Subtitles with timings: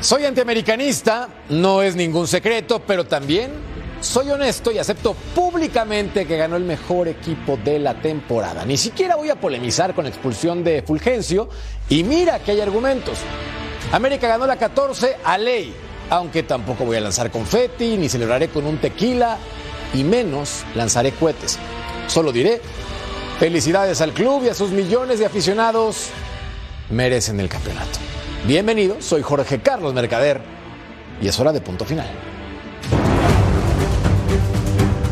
[0.00, 3.50] Soy antiamericanista, no es ningún secreto, pero también
[4.00, 8.64] soy honesto y acepto públicamente que ganó el mejor equipo de la temporada.
[8.64, 11.50] Ni siquiera voy a polemizar con la expulsión de Fulgencio
[11.90, 13.18] y mira que hay argumentos.
[13.92, 15.74] América ganó la 14 a ley,
[16.08, 19.36] aunque tampoco voy a lanzar confeti, ni celebraré con un tequila
[19.92, 21.58] y menos lanzaré cohetes.
[22.06, 22.62] Solo diré,
[23.38, 26.08] felicidades al club y a sus millones de aficionados,
[26.88, 27.98] merecen el campeonato.
[28.46, 30.40] Bienvenido, soy Jorge Carlos Mercader
[31.20, 32.08] y es hora de punto final.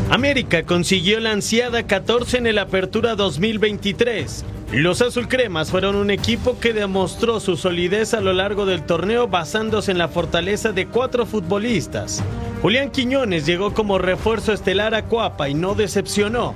[0.09, 4.43] América consiguió la ansiada 14 en el Apertura 2023.
[4.71, 9.91] Los azulcremas fueron un equipo que demostró su solidez a lo largo del torneo basándose
[9.91, 12.23] en la fortaleza de cuatro futbolistas.
[12.63, 16.55] Julián Quiñones llegó como refuerzo estelar a Cuapa y no decepcionó.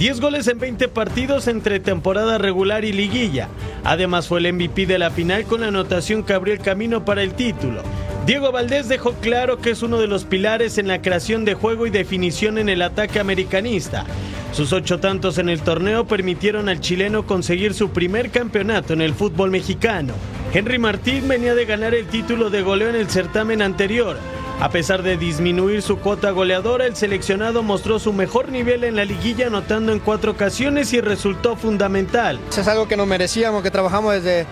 [0.00, 3.50] 10 goles en 20 partidos entre temporada regular y liguilla.
[3.84, 7.22] Además fue el MVP de la final con la anotación que abrió el camino para
[7.22, 7.82] el título.
[8.24, 11.86] Diego Valdés dejó claro que es uno de los pilares en la creación de juego
[11.86, 14.06] y definición en el ataque americanista.
[14.52, 19.12] Sus ocho tantos en el torneo permitieron al chileno conseguir su primer campeonato en el
[19.12, 20.14] fútbol mexicano.
[20.54, 24.16] Henry Martín venía de ganar el título de goleo en el certamen anterior.
[24.60, 29.06] A pesar de disminuir su cuota goleadora, el seleccionado mostró su mejor nivel en la
[29.06, 32.38] liguilla anotando en cuatro ocasiones y resultó fundamental.
[32.50, 34.46] Es algo que nos merecíamos, que trabajamos desde,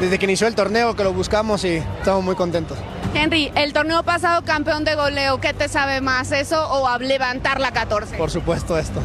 [0.00, 2.76] desde que inició el torneo, que lo buscamos y estamos muy contentos.
[3.14, 7.60] Henry, el torneo pasado campeón de goleo, ¿qué te sabe más eso o a levantar
[7.60, 8.16] la 14?
[8.16, 9.00] Por supuesto esto.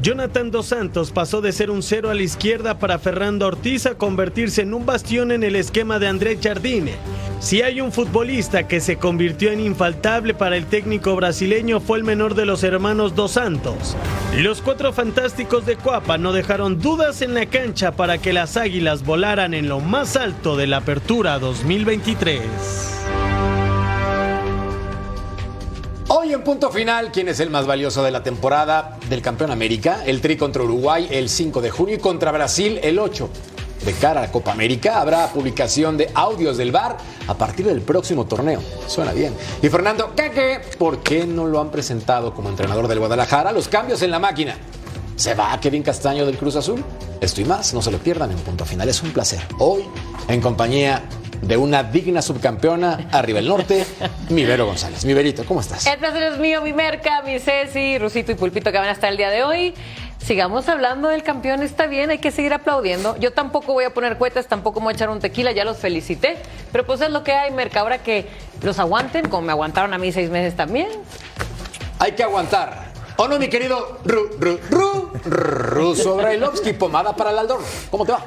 [0.00, 3.96] Jonathan Dos Santos pasó de ser un cero a la izquierda para Fernando Ortiz a
[3.96, 6.94] convertirse en un bastión en el esquema de Andrés Jardine.
[7.40, 12.04] Si hay un futbolista que se convirtió en infaltable para el técnico brasileño fue el
[12.04, 13.96] menor de los hermanos Dos Santos.
[14.36, 19.04] Los cuatro fantásticos de Cuapa no dejaron dudas en la cancha para que las águilas
[19.04, 23.07] volaran en lo más alto de la apertura 2023.
[26.28, 30.02] Hoy en punto final, ¿quién es el más valioso de la temporada del campeón América?
[30.04, 33.30] El Tri contra Uruguay el 5 de junio y contra Brasil el 8.
[33.86, 37.80] De cara a la Copa América habrá publicación de audios del VAR a partir del
[37.80, 38.60] próximo torneo.
[38.88, 39.32] Suena bien.
[39.62, 43.50] Y Fernando, ¿qué, ¿por qué no lo han presentado como entrenador del Guadalajara?
[43.50, 44.54] Los cambios en la máquina.
[45.16, 46.84] ¿Se va Kevin Castaño del Cruz Azul?
[47.22, 48.86] Esto y más, no se lo pierdan en punto final.
[48.90, 49.40] Es un placer.
[49.58, 49.82] Hoy,
[50.28, 51.08] en compañía
[51.42, 53.86] de una digna subcampeona arriba el norte,
[54.28, 55.04] mi Vero González.
[55.04, 55.86] Mi Verito, ¿cómo estás?
[55.86, 59.10] El placer es mío, mi Merca, mi Ceci, Rusito y Pulpito que van a estar
[59.10, 59.74] el día de hoy.
[60.18, 63.16] Sigamos hablando del campeón, está bien, hay que seguir aplaudiendo.
[63.18, 66.36] Yo tampoco voy a poner cuetas, tampoco voy a echar un tequila, ya los felicité.
[66.72, 68.26] Pero pues es lo que hay, Merca, ahora que
[68.62, 70.88] los aguanten, como me aguantaron a mí seis meses también.
[71.98, 72.87] Hay que aguantar.
[73.20, 77.58] ¿O no, mi querido Ru, Ru, Ru, Ruso Brailovsky, pomada para el Aldor?
[77.90, 78.24] ¿Cómo te va?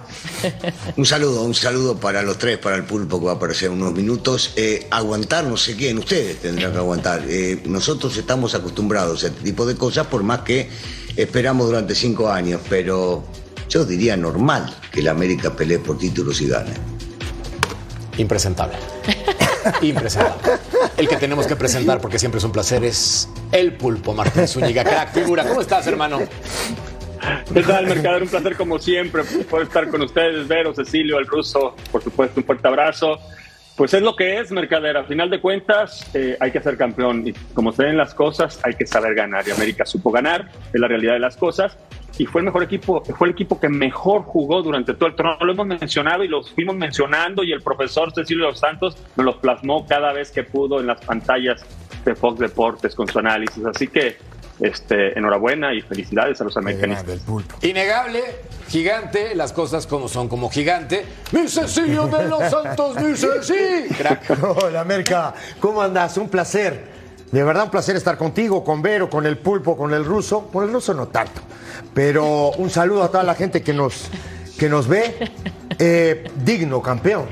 [0.97, 3.81] Un saludo, un saludo para los tres, para el pulpo que va a aparecer en
[3.81, 4.51] unos minutos.
[4.57, 7.23] Eh, aguantar, no sé quién, ustedes tendrán que aguantar.
[7.25, 10.69] Eh, nosotros estamos acostumbrados a este tipo de cosas, por más que
[11.15, 13.23] esperamos durante cinco años, pero
[13.69, 16.73] yo diría normal que la América pelee por títulos y gane.
[18.17, 18.75] Impresentable.
[19.81, 20.53] Impresentable.
[20.97, 24.83] El que tenemos que presentar, porque siempre es un placer, es el pulpo Martín Zúñiga,
[24.83, 25.43] crack figura.
[25.43, 26.19] ¿Cómo estás, hermano?
[27.53, 28.23] ¿Qué tal, Mercader?
[28.23, 32.45] Un placer como siempre poder estar con ustedes, Vero, Cecilio, el ruso, por supuesto, un
[32.45, 33.19] fuerte abrazo.
[33.75, 34.97] Pues es lo que es, Mercader.
[34.97, 37.27] A final de cuentas, eh, hay que ser campeón.
[37.27, 39.47] Y como se ven las cosas, hay que saber ganar.
[39.47, 41.77] Y América supo ganar, es la realidad de las cosas.
[42.17, 45.37] Y fue el mejor equipo, fue el equipo que mejor jugó durante todo el torneo.
[45.41, 47.43] Lo hemos mencionado y lo fuimos mencionando.
[47.43, 51.03] Y el profesor Cecilio Los Santos nos lo plasmó cada vez que pudo en las
[51.03, 51.65] pantallas
[52.05, 53.63] de Fox Deportes con su análisis.
[53.65, 54.17] Así que
[54.61, 57.21] este, enhorabuena y felicidades a los americanistas.
[57.61, 58.21] Innegable,
[58.69, 61.05] gigante, las cosas como son como gigante.
[61.31, 63.93] Mi Cecilio de los Santos, mi Ceci.
[63.97, 64.37] Crack.
[64.43, 65.33] Hola, América.
[65.59, 66.17] ¿Cómo andas?
[66.17, 67.00] Un placer.
[67.31, 70.47] De verdad, un placer estar contigo, con Vero, con el pulpo, con el ruso.
[70.51, 71.41] Con el ruso no tanto.
[71.93, 74.09] Pero un saludo a toda la gente que nos,
[74.57, 75.31] que nos ve.
[75.79, 77.25] Eh, digno campeón.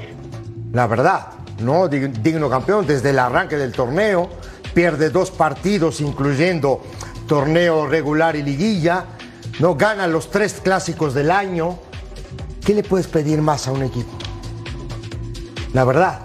[0.72, 1.28] La verdad.
[1.60, 1.90] ¿no?
[1.90, 4.30] Dig- Digno campeón desde el arranque del torneo.
[4.74, 6.82] Pierde dos partidos, incluyendo
[7.28, 9.06] torneo regular y liguilla.
[9.60, 11.78] No gana los tres clásicos del año.
[12.66, 14.12] ¿Qué le puedes pedir más a un equipo?
[15.74, 16.22] La verdad,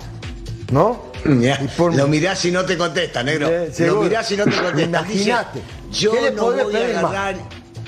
[0.71, 1.12] ¿no?
[1.76, 3.49] Por- Lo mirás y no te contesta, negro.
[3.50, 4.82] Eh, lo mirás y no te contesta.
[5.00, 5.62] Imagínate.
[5.91, 7.37] Yo ¿Qué le no voy a más?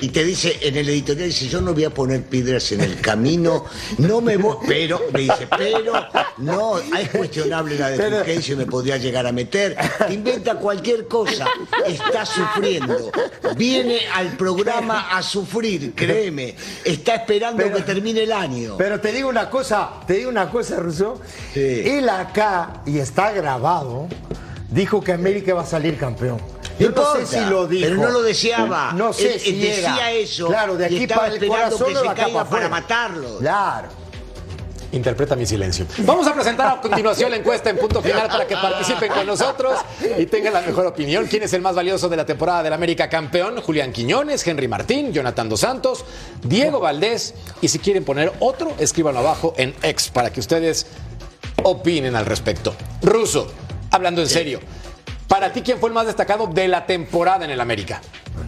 [0.01, 3.01] Y te dice, en el editorial dice, yo no voy a poner piedras en el
[3.01, 3.65] camino,
[3.99, 5.93] no me voy, pero, me dice, pero,
[6.39, 9.77] no, es cuestionable la de Pero- Fulgencio, me podría llegar a meter,
[10.11, 11.47] inventa cualquier cosa,
[11.87, 13.11] está sufriendo,
[13.57, 16.55] viene al programa a sufrir, créeme,
[16.85, 18.77] está esperando Pero- que termine el año.
[18.77, 21.21] Pero te digo una cosa, te digo una cosa, Russo.
[21.55, 21.83] Sí.
[21.85, 24.09] Él acá, y está grabado,
[24.71, 26.39] dijo que América va a salir campeón.
[26.79, 27.89] Yo no sé si lo dijo.
[27.89, 28.93] Pero no lo deseaba.
[28.93, 30.13] No sé Él- si él decía era.
[30.13, 33.39] eso Claro, de y aquí estaba para el esperando corazón que se caiga para matarlo.
[33.39, 33.89] Claro.
[34.93, 35.85] Interpreta mi silencio.
[35.99, 39.79] Vamos a presentar a continuación la encuesta en punto final para que participen con nosotros
[40.17, 41.27] y tengan la mejor opinión.
[41.27, 43.61] ¿Quién es el más valioso de la temporada del América campeón?
[43.61, 46.05] Julián Quiñones, Henry Martín, Jonathan Dos Santos,
[46.43, 47.35] Diego Valdés.
[47.61, 50.87] Y si quieren poner otro, escríbanlo abajo en X para que ustedes
[51.63, 52.75] opinen al respecto.
[53.03, 53.51] Ruso,
[53.91, 54.61] hablando en serio.
[55.29, 58.01] Para ti, ¿quién fue el más destacado de la temporada en el América?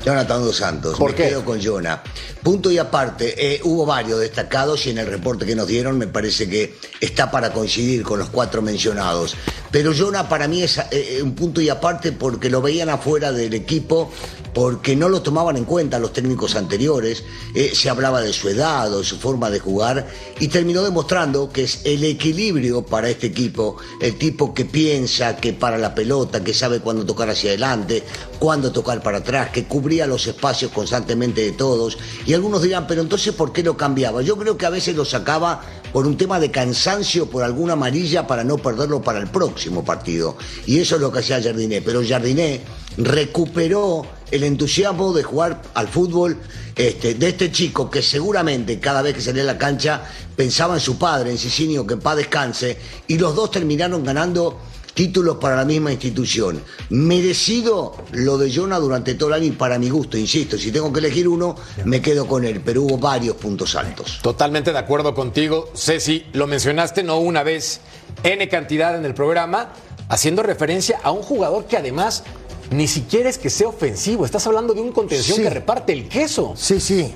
[0.04, 1.28] Jonathan Dos Santos, ¿Por me qué?
[1.28, 2.02] quedo con Jonah.
[2.42, 6.06] Punto y aparte, eh, hubo varios destacados y en el reporte que nos dieron me
[6.06, 9.34] parece que está para coincidir con los cuatro mencionados.
[9.72, 13.54] Pero Jonah para mí es eh, un punto y aparte porque lo veían afuera del
[13.54, 14.12] equipo,
[14.58, 17.22] porque no lo tomaban en cuenta los técnicos anteriores,
[17.54, 20.08] eh, se hablaba de su edad o de su forma de jugar
[20.40, 25.52] y terminó demostrando que es el equilibrio para este equipo, el tipo que piensa, que
[25.52, 28.02] para la pelota, que sabe cuándo tocar hacia adelante,
[28.40, 31.96] cuándo tocar para atrás, que cubría los espacios constantemente de todos.
[32.26, 34.22] Y algunos dirán, pero entonces ¿por qué lo cambiaba?
[34.22, 35.62] Yo creo que a veces lo sacaba
[35.92, 40.36] por un tema de cansancio, por alguna amarilla, para no perderlo para el próximo partido.
[40.66, 41.80] Y eso es lo que hacía Jardiné.
[41.80, 42.62] Pero Jardiné
[42.98, 46.36] recuperó el entusiasmo de jugar al fútbol
[46.76, 50.02] este, de este chico que seguramente cada vez que salía a la cancha
[50.36, 54.58] pensaba en su padre, en Cicinio, que en paz descanse, y los dos terminaron ganando
[54.94, 56.60] títulos para la misma institución.
[56.90, 60.92] Merecido lo de Jonah durante todo el año y para mi gusto, insisto, si tengo
[60.92, 61.54] que elegir uno,
[61.84, 64.18] me quedo con él, pero hubo varios puntos altos.
[64.22, 66.26] Totalmente de acuerdo contigo, Ceci.
[66.32, 67.80] Lo mencionaste no una vez,
[68.24, 69.72] N cantidad en el programa,
[70.08, 72.24] haciendo referencia a un jugador que además
[72.70, 74.24] ni siquiera es que sea ofensivo.
[74.24, 75.42] Estás hablando de un contención Sí.
[75.42, 76.52] que reparte el queso.
[76.56, 77.14] Sí, sí.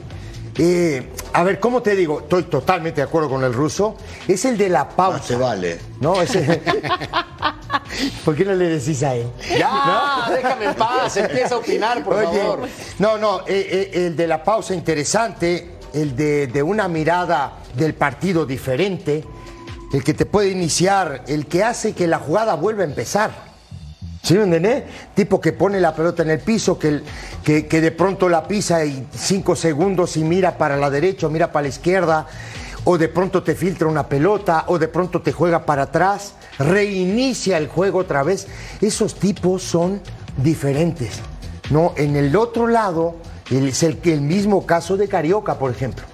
[0.59, 2.21] Eh, a ver, ¿cómo te digo?
[2.21, 3.97] Estoy totalmente de acuerdo con el ruso.
[4.29, 5.19] Es el de la pausa.
[5.19, 5.79] Más te vale.
[6.01, 6.61] No, ese.
[8.25, 9.27] ¿Por qué no le decís a él?
[9.59, 12.69] Ya, déjame en paz, empieza a opinar, por Oye, favor.
[12.99, 17.95] No, no, eh, eh, el de la pausa interesante, el de, de una mirada del
[17.95, 19.25] partido diferente,
[19.93, 23.52] el que te puede iniciar, el que hace que la jugada vuelva a empezar.
[24.23, 24.85] ¿Sí me entendés?
[25.15, 27.03] Tipo que pone la pelota en el piso, que,
[27.45, 31.51] que, de pronto la pisa y cinco segundos y mira para la derecha o mira
[31.51, 32.27] para la izquierda,
[32.85, 37.59] o de pronto te filtra una pelota, o de pronto te juega para atrás, reinicia
[37.59, 38.47] el juego otra vez.
[38.81, 40.01] Esos tipos son
[40.37, 41.15] diferentes.
[41.71, 43.17] No, en el otro lado
[43.51, 46.05] es el, el mismo caso de Carioca, por ejemplo.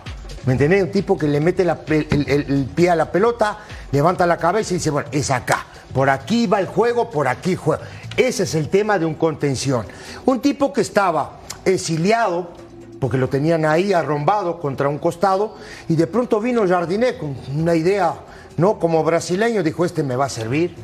[0.46, 0.82] ¿Me entendés?
[0.82, 3.58] Un tipo que le mete el- el pie a la pelota,
[3.92, 5.66] levanta la cabeza y dice, bueno, es acá.
[5.92, 7.82] Por aquí va el juego, por aquí juega.
[8.18, 9.86] Ese es el tema de un contención.
[10.26, 12.50] Un tipo que estaba exiliado,
[12.98, 15.54] porque lo tenían ahí arrombado contra un costado,
[15.88, 18.14] y de pronto vino Jardiné con una idea,
[18.56, 18.80] ¿no?
[18.80, 20.74] Como brasileño, dijo, este me va a servir,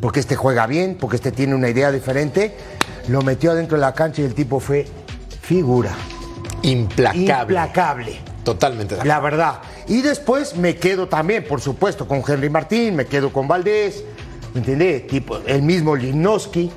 [0.00, 2.56] porque este juega bien, porque este tiene una idea diferente.
[3.08, 4.86] Lo metió adentro de la cancha y el tipo fue
[5.42, 5.92] figura.
[6.62, 7.20] Implacable.
[7.20, 8.20] Implacable.
[8.42, 9.04] Totalmente de.
[9.04, 9.60] La verdad.
[9.86, 14.29] Y después me quedo también, por supuesto, con Henry Martín, me quedo con Valdés, ¿me
[14.54, 15.06] entendés?
[15.06, 16.70] Tipo, el mismo Linowski,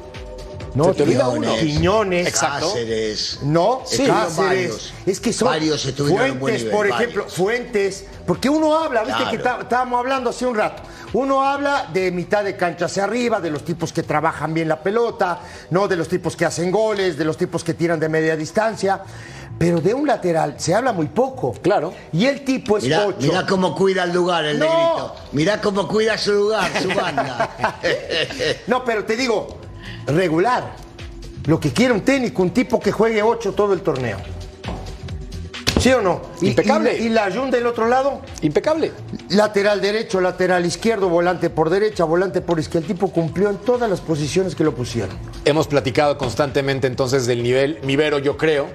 [0.75, 0.85] ¿no?
[0.85, 1.55] Se te olvida uno.
[1.59, 2.27] Quiñones.
[2.27, 2.67] Exacto.
[2.69, 3.39] Cáceres.
[3.43, 4.35] No, Sí, Cáceres.
[4.37, 4.93] varios.
[5.05, 7.01] Es que son Varios estuvieron en buen Fuentes, nivel, por varios.
[7.01, 9.29] ejemplo, Fuentes, porque uno habla, viste Claro.
[9.31, 10.81] que está- estábamos hablando hace un rato.
[11.13, 14.81] Uno habla de mitad de cancha hacia arriba, de los tipos que trabajan bien la
[14.81, 18.35] pelota, no de los tipos que hacen goles, de los tipos que tiran de media
[18.35, 18.99] distancia,
[19.57, 21.53] pero de un lateral se habla muy poco.
[21.61, 21.93] Claro.
[22.11, 23.17] Y el tipo es Mirá, ocho.
[23.21, 24.65] mirá cómo cuida el lugar el No.
[24.65, 25.15] negrito.
[25.31, 27.49] Mirá cómo cuida su lugar, su banda.
[28.67, 29.57] No, pero te digo,
[30.07, 30.75] regular.
[31.45, 34.17] Lo que quiere un técnico, un tipo que juegue 8 todo el torneo.
[35.79, 36.21] ¿Sí o no?
[36.41, 36.95] Impecable.
[36.97, 38.93] Y, la- y la Jun del otro lado, Impecable.
[39.29, 42.87] lateral derecho, lateral izquierdo, volante por derecha, volante por izquierda.
[42.87, 45.17] El tipo cumplió en todas las posiciones que lo pusieron.
[45.43, 47.79] Hemos platicado constantemente entonces del nivel.
[47.83, 48.67] Mivero, yo creo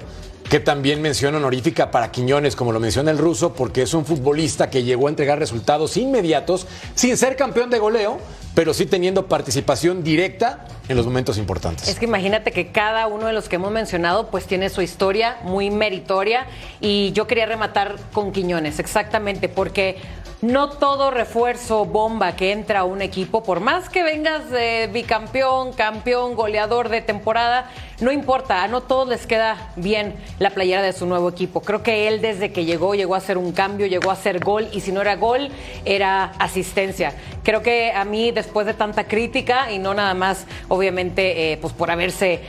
[0.48, 4.70] que también menciona honorífica para Quiñones, como lo menciona el ruso, porque es un futbolista
[4.70, 8.18] que llegó a entregar resultados inmediatos sin ser campeón de goleo,
[8.54, 11.86] pero sí teniendo participación directa en los momentos importantes.
[11.86, 15.36] Es que imagínate que cada uno de los que hemos mencionado pues tiene su historia
[15.42, 16.46] muy meritoria
[16.80, 19.98] y yo quería rematar con Quiñones, exactamente, porque
[20.40, 25.72] no todo refuerzo bomba que entra a un equipo, por más que vengas de bicampeón,
[25.72, 27.68] campeón, goleador de temporada,
[28.00, 31.60] no importa, a no todos les queda bien la playera de su nuevo equipo.
[31.60, 34.68] Creo que él desde que llegó llegó a hacer un cambio, llegó a hacer gol
[34.72, 35.50] y si no era gol,
[35.84, 37.14] era asistencia.
[37.42, 41.72] Creo que a mí después de tanta crítica y no nada más, obviamente, eh, pues
[41.72, 42.40] por haberse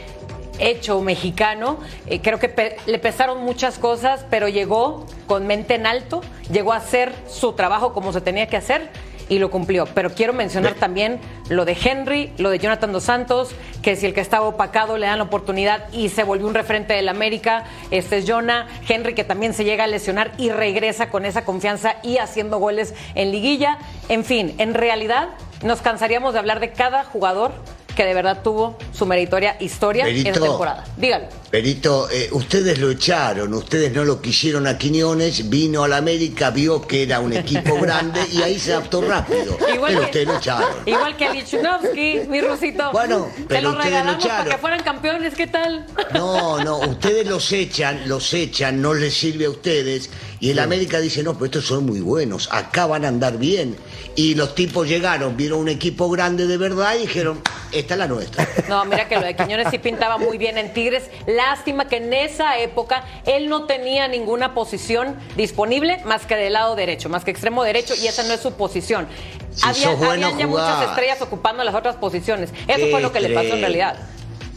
[0.59, 1.79] hecho mexicano.
[2.07, 6.73] Eh, creo que pe- le pesaron muchas cosas, pero llegó con mente en alto, llegó
[6.73, 8.89] a hacer su trabajo como se tenía que hacer
[9.29, 9.85] y lo cumplió.
[9.93, 13.51] Pero quiero mencionar también lo de Henry, lo de Jonathan Dos Santos,
[13.83, 16.95] que si el que estaba opacado le dan la oportunidad y se volvió un referente
[16.95, 21.25] del América, este es Jonah, Henry que también se llega a lesionar y regresa con
[21.25, 23.77] esa confianza y haciendo goles en liguilla.
[24.09, 25.29] En fin, en realidad
[25.63, 27.51] nos cansaríamos de hablar de cada jugador
[27.99, 30.85] que de verdad tuvo su meritoria historia en esta temporada.
[30.95, 31.25] Dígalo.
[31.51, 36.49] Perito, eh, ustedes lo echaron, ustedes no lo quisieron a Quiñones, vino a la América,
[36.49, 39.57] vio que era un equipo grande y ahí se adaptó rápido.
[39.73, 40.69] Igual pero que- ustedes lo echaron.
[40.85, 42.89] Igual que a Lichunovsky, mi Rusito.
[42.93, 44.43] Bueno, Te pero lo ustedes regalamos lucharon.
[44.45, 45.85] para que fueran campeones, ¿qué tal?
[46.13, 50.09] No, no, ustedes los echan, los echan, no les sirve a ustedes.
[50.41, 53.75] Y el América dice, no, pero estos son muy buenos, acá van a andar bien.
[54.15, 57.41] Y los tipos llegaron, vieron un equipo grande de verdad y dijeron,
[57.72, 58.48] esta es la nuestra.
[58.69, 61.03] No, mira que lo de Quiñones sí pintaba muy bien en Tigres.
[61.27, 66.75] Lástima que en esa época él no tenía ninguna posición disponible más que del lado
[66.75, 69.08] derecho, más que extremo derecho, y esa no es su posición.
[69.53, 72.50] Si Había, sos bueno, habían ya muchas estrellas ocupando las otras posiciones.
[72.67, 73.98] Eso Qué fue lo que le pasó en realidad.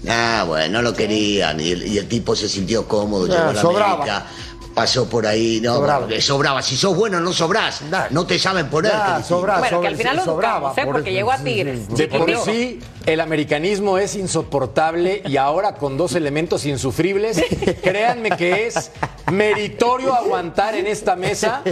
[0.09, 1.61] Ah, bueno, no lo querían.
[1.61, 3.93] Y el, y el tipo se sintió cómodo, Ah, llegó a la sobraba.
[3.95, 4.27] América,
[4.75, 5.61] pasó por ahí.
[5.62, 6.09] No, Sobraba.
[6.21, 6.62] sobraba.
[6.62, 7.83] Si sos bueno, no sobrás.
[7.83, 8.07] Nah.
[8.11, 8.93] No te saben poner.
[8.93, 10.85] Ya, que sobra, Bueno, que al final lo sobraba, ¿eh?
[10.85, 11.81] por Porque llegó a Tigres.
[11.88, 11.95] sí.
[11.97, 17.43] De por sí, el americanismo es insoportable y ahora con dos elementos insufribles,
[17.83, 18.91] créanme que es
[19.33, 21.62] meritorio aguantar en esta mesa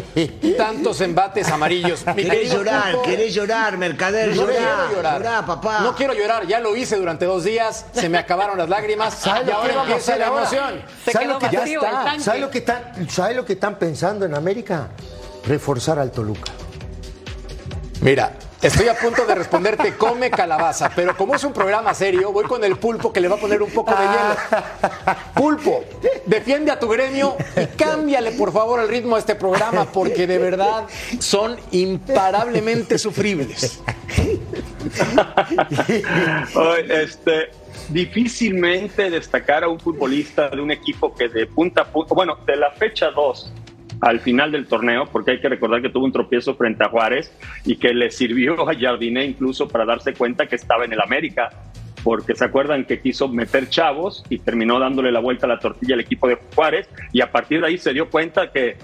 [0.56, 2.04] tantos embates amarillos.
[2.16, 4.56] Mi Querés llorar, querés llorar, mercader, no llorar.
[4.56, 5.18] quiero llorar.
[5.22, 5.80] Llorá, papá.
[5.80, 9.42] No quiero llorar, ya lo hice durante dos días, se me acabaron las lágrimas ¿Sabes
[9.42, 10.82] y lo que ahora empieza la emoción.
[11.04, 12.20] Se ¿Sabe quedó lo que- ya está.
[12.20, 14.88] ¿Sabes lo, que están, ¿Sabe lo que están pensando en América?
[15.46, 16.52] Reforzar al Toluca.
[18.00, 22.44] Mira, estoy a punto de responderte come calabaza, pero como es un programa serio, voy
[22.44, 24.36] con el pulpo que le va a poner un poco de hielo.
[25.34, 25.84] Pulpo,
[26.26, 30.38] defiende a tu gremio y cámbiale por favor el ritmo a este programa porque de
[30.38, 30.86] verdad
[31.18, 33.80] son imparablemente sufribles.
[36.54, 37.50] Hoy, este,
[37.88, 42.56] difícilmente destacar a un futbolista de un equipo que de punta a punta, bueno, de
[42.56, 43.52] la fecha 2
[44.00, 47.36] al final del torneo, porque hay que recordar que tuvo un tropiezo frente a Juárez
[47.64, 51.50] y que le sirvió a Jardiné incluso para darse cuenta que estaba en el América,
[52.02, 55.94] porque se acuerdan que quiso meter chavos y terminó dándole la vuelta a la tortilla
[55.94, 58.78] al equipo de Juárez y a partir de ahí se dio cuenta que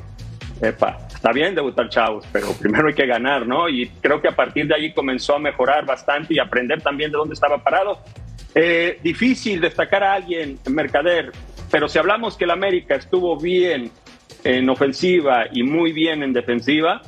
[0.60, 3.68] Epa, está bien debutar chavos, pero primero hay que ganar, ¿no?
[3.68, 7.18] Y creo que a partir de ahí comenzó a mejorar bastante y aprender también de
[7.18, 8.00] dónde estaba parado.
[8.54, 11.32] Eh, difícil destacar a alguien, Mercader,
[11.70, 13.90] pero si hablamos que el América estuvo bien
[14.46, 17.02] en ofensiva y muy bien en defensiva,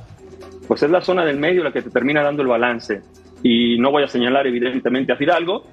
[0.66, 3.00] pues es la zona del medio la que te termina dando el balance.
[3.42, 5.64] Y no voy a señalar evidentemente a Fidalgo,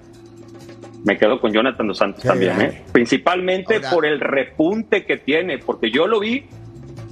[1.04, 2.62] me quedo con Jonathan Dos Santos Qué también.
[2.62, 2.84] ¿eh?
[2.92, 6.46] principalmente por el repunte que tiene, porque yo lo vi,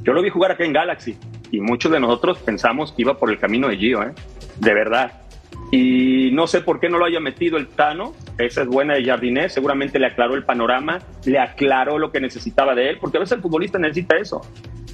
[0.03, 1.17] yo lo vi jugar acá en Galaxy
[1.51, 4.13] y muchos de nosotros pensamos que iba por el camino de Gio, ¿eh?
[4.59, 5.22] de verdad.
[5.71, 9.05] Y no sé por qué no lo haya metido el Tano, esa es buena de
[9.05, 13.21] Jardiné, seguramente le aclaró el panorama, le aclaró lo que necesitaba de él, porque a
[13.21, 14.41] veces el futbolista necesita eso.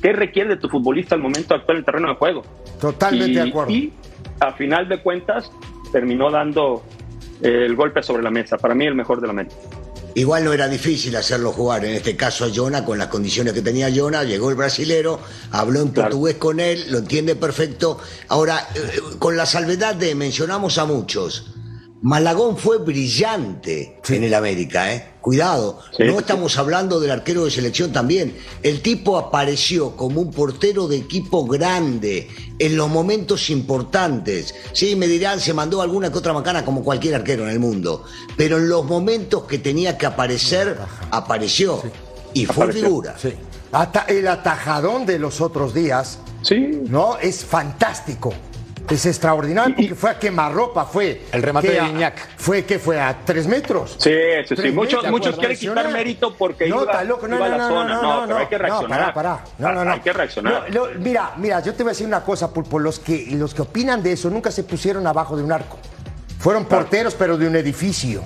[0.01, 2.43] ¿Qué requiere de tu futbolista al momento actual en el terreno de juego?
[2.79, 3.71] Totalmente y, de acuerdo.
[3.71, 3.93] Y
[4.39, 5.51] a final de cuentas
[5.91, 6.83] terminó dando
[7.41, 8.57] eh, el golpe sobre la mesa.
[8.57, 9.55] Para mí el mejor de la América.
[10.15, 13.61] Igual no era difícil hacerlo jugar, en este caso a Jonah, con las condiciones que
[13.61, 15.19] tenía Jonah, llegó el brasilero,
[15.51, 16.09] habló en Claro.
[16.09, 17.99] portugués con él, lo entiende perfecto.
[18.27, 21.45] Ahora, eh, con la salvedad de, mencionamos a muchos,
[22.01, 25.11] Malagón fue brillante en el América, ¿eh?
[25.19, 26.17] Cuidado, Sí, no sí.
[26.19, 28.37] estamos hablando del arquero de selección también.
[28.63, 34.55] El tipo apareció como un portero de equipo grande en los momentos importantes.
[34.71, 38.05] Sí, me dirán, se mandó alguna que otra macana como cualquier arquero en el mundo,
[38.37, 40.77] pero en los momentos que tenía que aparecer,
[41.11, 41.81] apareció.
[42.33, 42.83] Y fue Apareció.
[42.85, 43.15] figura.
[43.21, 43.33] Sí.
[43.73, 47.17] Hasta el atajadón de los otros días, Sí, ¿no?
[47.17, 48.33] Es fantástico.
[48.89, 51.23] Es extraordinario porque fue a quemarropa, fue.
[51.31, 52.17] El remate de a- Guiñac.
[52.37, 53.95] Fue que fue a tres metros.
[53.99, 54.11] Sí,
[54.47, 54.71] sí, sí.
[54.71, 57.27] Muchos, muchos quieren quitar mérito porque no, iba, está loco.
[57.27, 57.93] No, iba a no, la no, zona.
[57.95, 58.99] no, No, no, pero hay que no, reaccionar.
[58.99, 59.43] pará, pará.
[59.57, 59.91] No, no, no.
[59.93, 60.65] Hay que reaccionar.
[60.71, 62.79] No, lo- mira, mira, yo te voy a decir una cosa, Pulpo.
[62.79, 65.77] Los que, los que opinan de eso nunca se pusieron abajo de un arco.
[66.39, 68.23] Fueron porteros, pero de un edificio.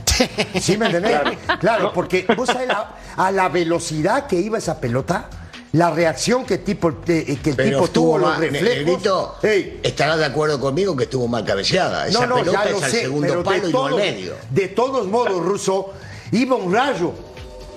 [0.61, 1.19] ¿Sí me entendés?
[1.59, 5.27] Claro, porque vos sabés la- a la velocidad que iba esa pelota,
[5.73, 8.69] la reacción que, tipo, eh, que el Pero tipo tuvo, los reflejos.
[8.85, 9.35] Negrito,
[9.83, 12.07] estarás de acuerdo conmigo que estuvo mal cabeceada.
[12.07, 13.89] Esa no, no, pelota ya lo es al sé, segundo palo de y no al
[13.89, 14.33] todos, medio.
[14.51, 15.93] de todos modos, Russo,
[16.31, 17.11] iba un rayo.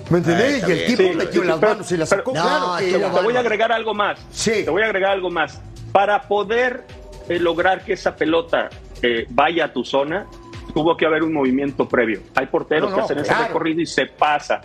[0.09, 0.63] ¿Me entendés?
[0.67, 2.33] y el tipo Sí, metió sí, las pero- manos y la pero- sacó.
[2.33, 4.19] No, claro que estuvo era Te voy a agregar algo más.
[4.31, 4.63] Sí.
[4.63, 5.59] Te voy a agregar algo más.
[5.91, 6.85] Para poder
[7.27, 8.69] eh, lograr que esa pelota
[9.01, 10.27] eh, vaya a tu zona,
[10.73, 12.21] tuvo que haber un movimiento previo.
[12.35, 14.61] Hay porteros No, no, que hacen ese recorrido y se pasa.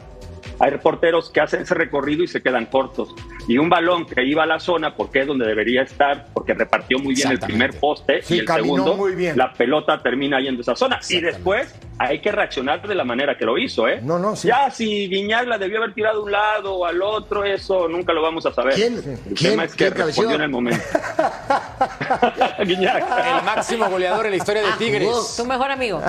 [0.58, 3.14] Hay porteros que hacen ese recorrido y se quedan cortos.
[3.48, 6.98] Y un balón que iba a la zona, porque es donde debería estar, porque repartió
[6.98, 9.36] muy bien el primer poste Sí, y el segundo, muy bien.
[9.36, 11.00] la pelota termina yendo a esa zona.
[11.08, 13.86] Y después hay que reaccionar de la manera que lo hizo.
[13.88, 14.00] ¿eh?
[14.02, 14.48] No, no, sí.
[14.48, 18.12] Ya si Guiñac la debió haber tirado a un lado o al otro, eso nunca
[18.12, 18.74] lo vamos a saber.
[18.74, 18.94] ¿Quién?
[18.96, 19.50] El ¿Quién?
[19.52, 20.82] tema es que respondió en el momento.
[22.64, 23.04] Guiñac.
[23.38, 25.08] El máximo goleador en la historia de Ah, Tigres.
[25.08, 25.26] jugó.
[25.36, 26.00] Tu mejor amigo.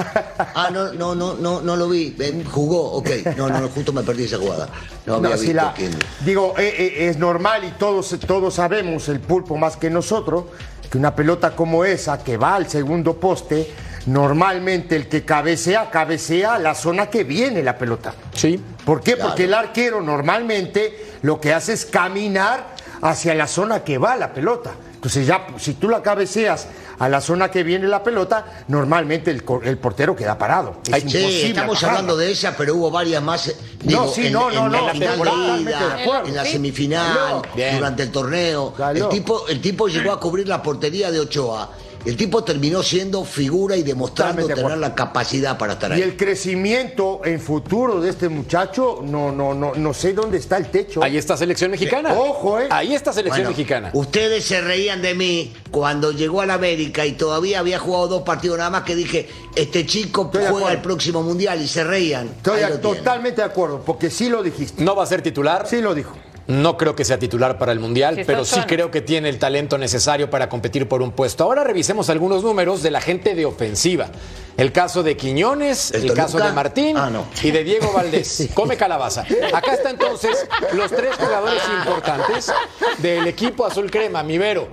[0.55, 2.15] Ah, no, no, no, no, no lo vi.
[2.51, 3.09] Jugó, ok.
[3.37, 4.67] No, no, justo me perdí esa jugada.
[5.05, 5.91] No había No, visto la- quién.
[6.25, 10.45] digo, eh, eh, es normal y todos, todos sabemos, el pulpo más que nosotros,
[10.89, 13.71] que una pelota como esa que va al segundo poste,
[14.05, 18.13] normalmente el que cabecea, cabecea la zona que viene la pelota.
[18.33, 18.61] Sí.
[18.85, 19.13] ¿Por qué?
[19.15, 19.29] Claro.
[19.29, 22.67] Porque el arquero normalmente lo que hace es caminar
[23.01, 24.71] hacia la zona que va la pelota.
[24.93, 26.67] Entonces ya, si tú la cabeceas
[27.03, 30.77] a la zona que viene la pelota, normalmente el, el portero queda parado.
[30.87, 33.47] Es Ay, Sí, imposible estamos hablando de esa, pero hubo varias más.
[33.49, 36.27] eh, Digo, No, sí, en, no, no, en no, la acuerdo.
[36.27, 37.41] en la semifinal,
[37.75, 38.73] durante el torneo.
[38.73, 38.97] Claro.
[39.05, 41.69] El tipo, el tipo llegó a cubrir la portería de Ochoa.
[42.05, 46.01] El tipo terminó siendo figura y demostrando tener la capacidad para estar Y ahí.
[46.01, 50.69] el crecimiento en futuro de este muchacho, no, no, no, no sé dónde está el
[50.69, 51.01] techo.
[51.03, 52.13] Ahí está selección mexicana.
[52.13, 52.67] Ojo, eh.
[52.69, 53.89] Ahí está selección Bueno, mexicana.
[53.93, 58.23] Ustedes se reían de mí cuando llegó a la América y todavía había jugado dos
[58.23, 62.27] partidos nada más que dije, este chico Estoy juega el próximo mundial y se reían.
[62.27, 62.81] Estoy tienen.
[62.81, 64.83] totalmente de acuerdo, porque sí lo dijiste.
[64.83, 65.65] No va a ser titular.
[65.67, 66.15] Sí lo dijo.
[66.47, 69.39] No creo que sea titular para el Mundial, Sí, pero sí creo que tiene el
[69.39, 71.43] talento necesario para competir por un puesto.
[71.45, 74.07] Ahora revisemos algunos números de la gente de ofensiva.
[74.55, 77.25] El caso de Quiñones, ¿El caso de Martín Ah, no.
[77.41, 78.49] y de Diego Valdés.
[78.53, 79.25] Come calabaza.
[79.51, 82.51] Acá está entonces los tres jugadores importantes
[82.99, 84.67] del equipo azul crema, Mivero.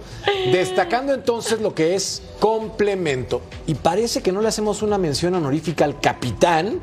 [0.52, 3.40] Destacando entonces lo que es complemento.
[3.66, 6.80] Y parece que no le hacemos una mención honorífica al capitán,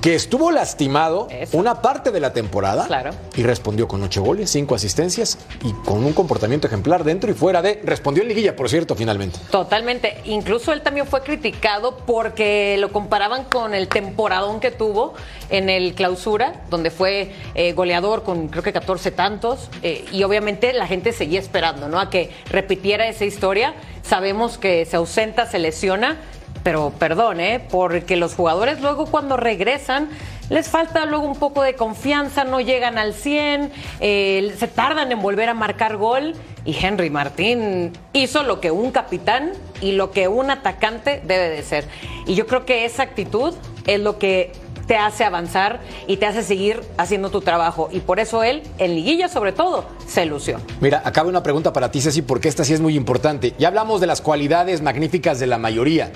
[0.00, 1.56] que estuvo lastimado Eso.
[1.56, 3.10] una parte de la temporada Claro.
[3.36, 7.62] y respondió con ocho goles, cinco asistencias y con un comportamiento ejemplar dentro y fuera
[7.62, 7.80] de.
[7.84, 9.38] Respondió en liguilla, por cierto, finalmente.
[9.50, 10.20] Totalmente.
[10.24, 15.14] Incluso él también fue criticado porque lo comparaban con el temporadón que tuvo
[15.50, 19.70] en el clausura, donde fue eh, goleador con creo que 14 tantos.
[19.82, 21.98] eh, y obviamente la gente seguía esperando, ¿no?
[22.00, 23.74] A que repitiera esa historia.
[24.02, 26.18] Sabemos que se ausenta, se lesiona.
[26.62, 27.62] Pero perdón, ¿eh?
[27.70, 30.08] Porque los jugadores luego cuando regresan
[30.50, 35.20] les falta luego un poco de confianza, no llegan al 100, eh, se tardan en
[35.20, 36.34] volver a marcar gol.
[36.66, 39.52] Y Henry Martín hizo lo que un capitán
[39.82, 41.86] y lo que un atacante debe de ser.
[42.26, 43.54] Y yo creo que esa actitud
[43.86, 44.52] es lo que
[44.86, 47.88] te hace avanzar y te hace seguir haciendo tu trabajo.
[47.92, 50.58] Y por eso él, en liguilla sobre todo, se lució.
[50.80, 53.54] Mira, acaba una pregunta para ti, Ceci, porque esta sí es muy importante.
[53.58, 56.12] Ya hablamos de las cualidades magníficas de la mayoría.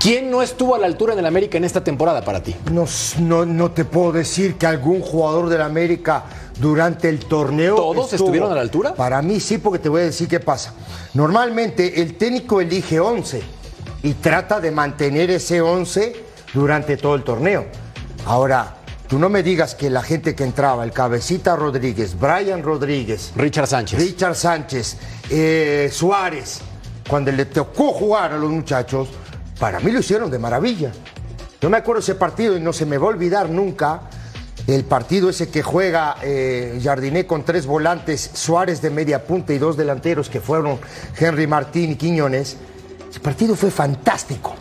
[0.00, 2.54] ¿Quién no estuvo a la altura en el América en esta temporada para ti?
[2.70, 2.86] No,
[3.20, 6.24] no, no te puedo decir que algún jugador del América
[6.60, 7.76] durante el torneo.
[7.76, 8.94] ¿Todos estuvieron a la altura?
[8.94, 10.74] Para mí sí, porque te voy a decir qué pasa.
[11.14, 13.42] Normalmente el técnico elige 11
[14.02, 16.24] y trata de mantener ese 11
[16.54, 17.66] durante todo el torneo.
[18.24, 18.76] Ahora,
[19.08, 23.66] tú no me digas que la gente que entraba, el Cabecita Rodríguez, Brian Rodríguez, Richard
[23.66, 24.00] Sánchez.
[24.00, 24.96] Richard Sánchez,
[25.30, 26.60] eh, Suárez,
[27.08, 29.08] cuando le tocó jugar a los muchachos,
[29.58, 30.92] para mí lo hicieron de maravilla.
[31.60, 34.02] Yo me acuerdo ese partido y no se me va a olvidar nunca
[34.66, 39.58] el partido ese que juega eh, Jardiné con tres volantes, Suárez de media punta y
[39.58, 40.78] dos delanteros que fueron
[41.18, 42.58] Henry Martín y Quiñones.
[43.10, 44.54] Ese partido fue fantástico.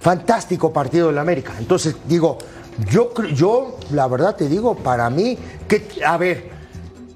[0.00, 1.54] Fantástico partido del América.
[1.58, 2.38] Entonces, digo,
[2.90, 6.50] yo, yo la verdad te digo, para mí, que, a ver,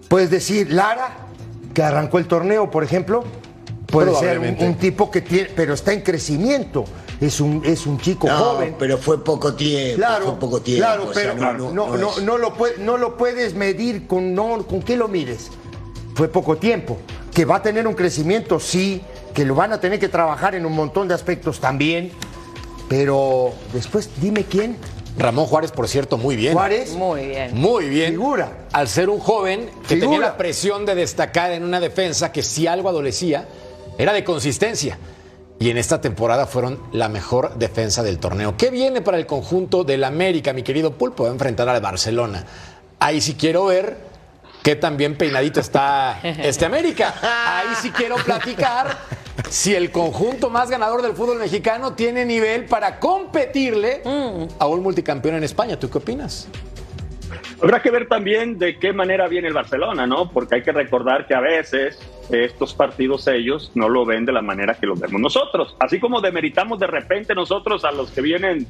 [0.09, 1.19] puedes decir Lara,
[1.75, 3.23] que arrancó el torneo, por ejemplo,
[3.93, 6.85] puede ser un, un tipo que tiene, pero está en crecimiento.
[7.21, 8.75] Es un, es un chico No, joven.
[8.79, 9.97] pero fue poco tiempo.
[9.99, 10.85] Claro, fue poco tiempo.
[10.85, 14.35] claro, o sea, pero no, no, es- no lo puede- no lo puedes medir con,
[14.35, 15.51] no, con qué lo mides.
[16.17, 16.99] Fue poco tiempo.
[17.33, 19.01] Que va a tener un crecimiento, sí,
[19.35, 22.11] que lo van a tener que trabajar en un montón de aspectos también.
[22.89, 24.77] Pero después, dime quién.
[25.19, 26.55] Ramón Juárez, por cierto, muy bien.
[26.55, 26.93] Juárez.
[26.95, 27.55] Muy bien.
[27.55, 28.11] Muy bien.
[28.13, 28.67] Figura.
[28.73, 30.01] Al ser un joven que Figura.
[30.11, 33.47] tenía la presión de destacar en una defensa que si algo adolecía,
[33.99, 34.99] era de consistencia.
[35.59, 38.57] Y en esta temporada fueron la mejor defensa del torneo.
[38.57, 41.23] ¿Qué viene para el conjunto del América, mi querido Pulpo?
[41.23, 42.45] Va a enfrentar al Barcelona.
[42.99, 43.97] Ahí sí quiero ver
[44.63, 47.15] qué tan bien peinadito está este América.
[47.23, 48.99] Ahí sí quiero platicar
[49.51, 54.03] si el conjunto más ganador del fútbol mexicano tiene nivel para competirle
[54.59, 55.79] a un multicampeón en España.
[55.79, 56.49] ¿Tú qué opinas?
[57.63, 60.31] Habrá que ver también de qué manera viene el Barcelona, ¿no?
[60.31, 61.99] Porque hay que recordar que a veces
[62.33, 65.77] estos partidos ellos no lo ven de la manera que lo vemos nosotros.
[65.79, 68.67] Así como demeritamos de repente nosotros a los que vienen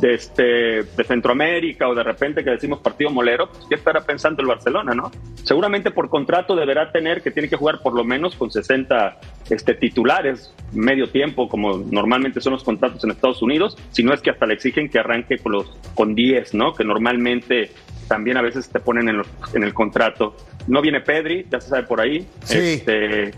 [0.00, 0.42] de, este,
[0.82, 4.94] de Centroamérica o de repente que decimos partido molero, pues, ¿qué estará pensando el Barcelona,
[4.94, 5.10] no?
[5.44, 9.18] Seguramente por contrato deberá tener que tiene que jugar por lo menos con 60
[9.50, 14.20] este, titulares, medio tiempo, como normalmente son los contratos en Estados Unidos, si no es
[14.20, 16.74] que hasta le exigen que arranque con, los, con 10, ¿no?
[16.74, 17.70] Que normalmente
[18.08, 20.36] también a veces te ponen en, los- en el contrato.
[20.66, 22.26] No viene Pedri, ya se sabe por ahí.
[22.44, 22.56] Sí.
[22.58, 23.32] Este, eh,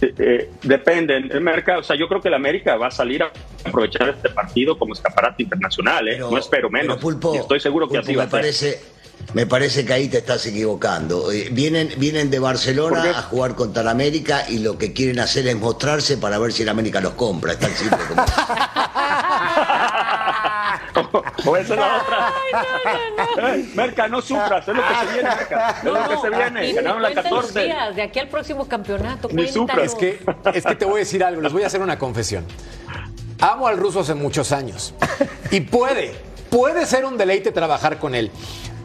[0.00, 1.16] eh, depende.
[1.16, 3.30] El mercado, o sea, yo creo que el América va a salir a
[3.64, 6.12] aprovechar este partido como escaparate internacional, ¿eh?
[6.14, 6.96] Pero- no espero menos.
[6.96, 8.40] pero, Pulpo, y estoy seguro que Pulpo, así va me a ser.
[8.40, 8.80] parece,
[9.34, 11.32] me parece que ahí te estás equivocando.
[11.32, 15.46] Eh, Vienen, vienen de Barcelona a jugar contra el América y lo que quieren hacer
[15.48, 17.52] es mostrarse para ver si el América los compra.
[17.52, 18.32] Es tan simple como eso.
[21.12, 22.32] o esa es la otra.
[23.38, 25.70] Eh, Merca, no sufras, es lo que se viene, Merca.
[25.78, 26.72] Es lo que se viene.
[26.72, 27.64] Ganaron la cuenta los 14.
[27.64, 29.28] días, de aquí al próximo campeonato.
[29.32, 29.44] Ni.
[29.44, 30.20] Es que,
[30.54, 32.44] es que te voy a decir algo, les voy a hacer una confesión.
[33.40, 34.94] Amo al ruso hace muchos años.
[35.50, 36.14] Y puede,
[36.50, 38.30] puede ser un deleite trabajar con él.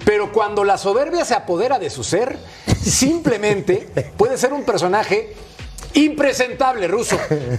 [0.05, 2.37] Pero cuando la soberbia se apodera de su ser,
[2.81, 5.35] simplemente puede ser un personaje
[5.93, 7.17] impresentable, ruso.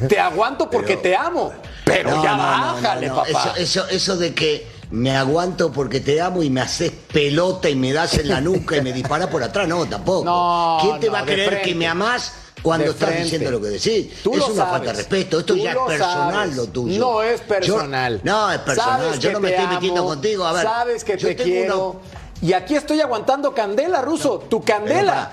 [0.08, 1.52] Te aguanto porque te amo.
[1.84, 3.16] Pero No, ya no, bájale, no.
[3.16, 3.28] papá.
[3.56, 7.74] Eso, eso, eso de que me aguanto porque te amo y me haces pelota y
[7.74, 10.24] me das en la nuca y me disparas por atrás, no, tampoco.
[10.24, 11.68] No, ¿Quién te va a creer frente.
[11.68, 14.22] que me amás cuando estás diciendo lo que decís?
[14.22, 15.40] Tú es una falta de respeto.
[15.40, 16.56] Esto Tú ya es lo personal sabes.
[16.56, 16.98] lo tuyo.
[17.00, 18.20] No es Yo- personal.
[18.24, 19.00] no, es personal.
[19.02, 20.44] Sabes Yo no me estoy metiendo amo, contigo.
[20.46, 21.90] A ver, Sabes que yo te tengo quiero.
[21.90, 22.00] una-
[22.40, 24.38] Y aquí estoy aguantando candela, ruso.
[24.48, 25.30] Tu candela.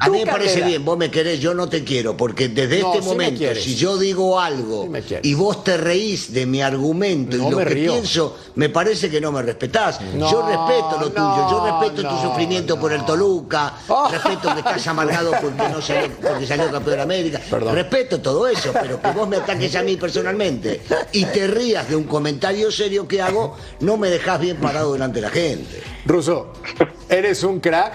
[0.00, 2.92] A mí me parece bien, vos me querés, yo no te quiero, porque desde No,
[2.92, 7.36] este sí momento, si yo digo algo Sí y vos te reís de mi argumento
[7.36, 7.92] No y lo que río.
[7.94, 10.00] pienso, me parece que no me respetás.
[10.14, 14.08] No, yo respeto lo tuyo, yo respeto tu sufrimiento por el Toluca, Oh.
[14.10, 17.40] respeto que estás amargado porque no salió, porque salió campeón de América.
[17.50, 17.74] Perdón.
[17.74, 20.80] Respeto todo eso, pero que vos me ataques a mí personalmente
[21.12, 25.16] y te rías de un comentario serio que hago, no me dejás bien parado delante
[25.16, 25.82] de la gente.
[26.06, 26.52] Ruso,
[27.08, 27.94] eres un crack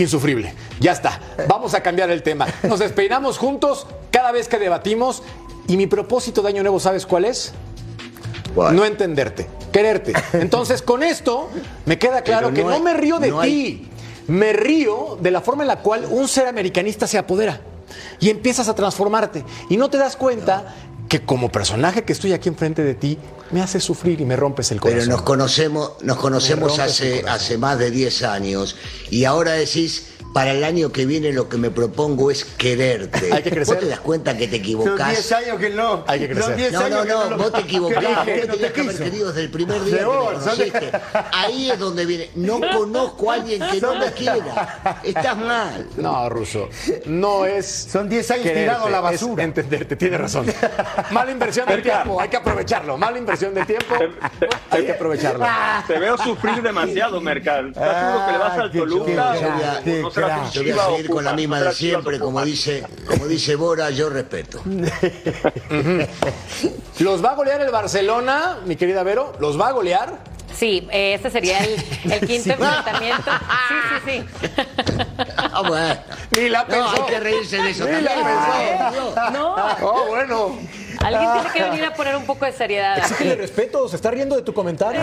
[0.00, 0.54] insufrible.
[0.80, 1.20] Ya está.
[1.48, 2.46] Vamos a cambiar el tema.
[2.64, 5.22] Nos despeinamos juntos cada vez que debatimos.
[5.68, 7.52] Y mi propósito de Año Nuevo, ¿sabes cuál es?
[8.56, 10.12] No entenderte, quererte.
[10.32, 11.48] Entonces, con esto
[11.86, 13.86] me queda claro que no me río de no hay- ti.
[14.26, 17.60] Me río de la forma en la cual un ser americanista se apodera
[18.20, 19.44] y empiezas a transformarte.
[19.68, 20.74] Y no te das cuenta
[21.10, 23.18] que como personaje que estoy aquí enfrente de ti,
[23.50, 25.00] me haces sufrir y me rompes el corazón.
[25.00, 28.76] Pero nos conocemos, nos conocemos hace, hace más de 10 años
[29.10, 33.32] y ahora decís, para el año que viene lo que me propongo es quererte.
[33.32, 33.74] Hay que crecer.
[33.76, 35.08] ¿Vos te das cuenta que te Son equivocás?
[35.10, 36.04] 10 años que no.
[36.06, 36.44] Hay que crecer.
[36.44, 38.80] Son 10 No, no, que no, vos te equivocás, que no te te tenías que
[38.80, 39.04] haber quiso.
[39.04, 40.92] querido desde el primer día De que vos, me conociste.
[41.32, 42.30] Ahí es donde viene.
[42.36, 45.00] No conozco a alguien que no me quiera.
[45.02, 45.86] Estás mal.
[45.96, 46.68] No, Ruso,
[47.06, 47.66] no es.
[47.90, 49.42] Son 10 años quererte, tirado a la es basura.
[49.44, 50.46] entenderte, tienes razón.
[51.10, 52.96] Mala inversión del tiempo, hay que aprovecharlo.
[52.96, 53.94] Mala inversión del tiempo,
[54.70, 55.44] hay que aprovecharlo.
[55.86, 57.60] Te veo sufrir demasiado, Merca.
[57.60, 59.34] ¿Estás seguro que le vas Ah, al qué Toluca?
[60.20, 63.54] Será Yo voy a seguir con la misma ¿No de siempre, como dice, como dice
[63.56, 64.60] Bora, yo respeto.
[66.98, 69.32] ¿Los va a golear el Barcelona, mi querida Vero?
[69.40, 70.18] ¿Los va a golear?
[70.54, 71.76] Sí, eh, este sería el,
[72.12, 72.50] el quinto Sí.
[72.50, 73.30] enfrentamiento.
[73.68, 74.24] Sí, sí, sí.
[75.36, 75.94] Ah, bueno.
[76.32, 76.90] Ni la No, pensó.
[76.90, 78.04] hay que reírse de eso Ni también.
[78.04, 79.32] la Por Dios.
[79.32, 80.58] No, Oh, bueno.
[81.02, 82.98] alguien tiene que venir a poner un poco de seriedad.
[82.98, 85.00] Exígele respeto, se está riendo de tu comentario.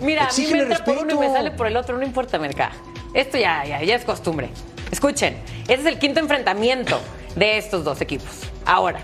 [0.00, 2.38] Mira, a mí me entra por uno y me sale por el otro, no importa,
[2.38, 2.70] Merca.
[3.14, 4.50] Esto ya, ya, es costumbre.
[4.90, 7.00] Escuchen, este es el quinto enfrentamiento
[7.36, 8.42] de estos dos equipos.
[8.66, 9.00] Ahora,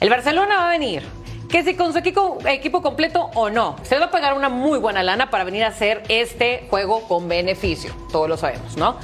[0.00, 1.02] el Barcelona va a venir,
[1.48, 4.78] que si con su equipo, equipo completo o no, se va a pagar una muy
[4.78, 7.94] buena lana para venir a hacer este juego con beneficio.
[8.12, 8.98] Todos lo sabemos, ¿no?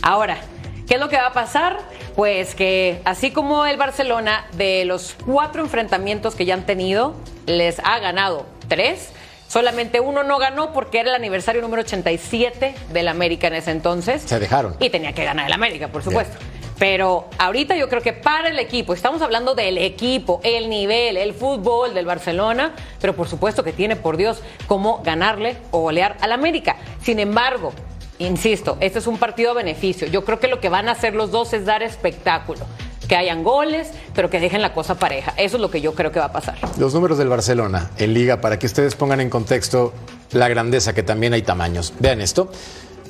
[0.00, 0.38] Ahora,
[0.86, 1.78] ¿qué es lo que va a pasar?
[2.14, 7.14] Pues que así como el Barcelona, de los cuatro enfrentamientos que ya han tenido,
[7.46, 9.12] les ha ganado tres.
[9.48, 14.22] Solamente uno no ganó porque era el aniversario número 87 del América en ese entonces.
[14.22, 14.76] Se dejaron.
[14.78, 16.36] Y tenía que ganar el América, por supuesto.
[16.78, 21.32] Pero ahorita yo creo que para el equipo, estamos hablando del equipo, el nivel, el
[21.32, 26.30] fútbol del Barcelona, pero por supuesto que tiene, por Dios, cómo ganarle o golear al
[26.30, 26.76] América.
[27.02, 27.72] Sin embargo,
[28.18, 30.06] insisto, este es un partido a beneficio.
[30.06, 32.66] Yo creo que lo que van a hacer los dos es dar espectáculo.
[33.08, 35.32] Que hayan goles, pero que dejen la cosa pareja.
[35.36, 36.56] Eso es lo que yo creo que va a pasar.
[36.78, 39.94] Los números del Barcelona en liga, para que ustedes pongan en contexto
[40.32, 41.94] la grandeza, que también hay tamaños.
[41.98, 42.50] Vean esto.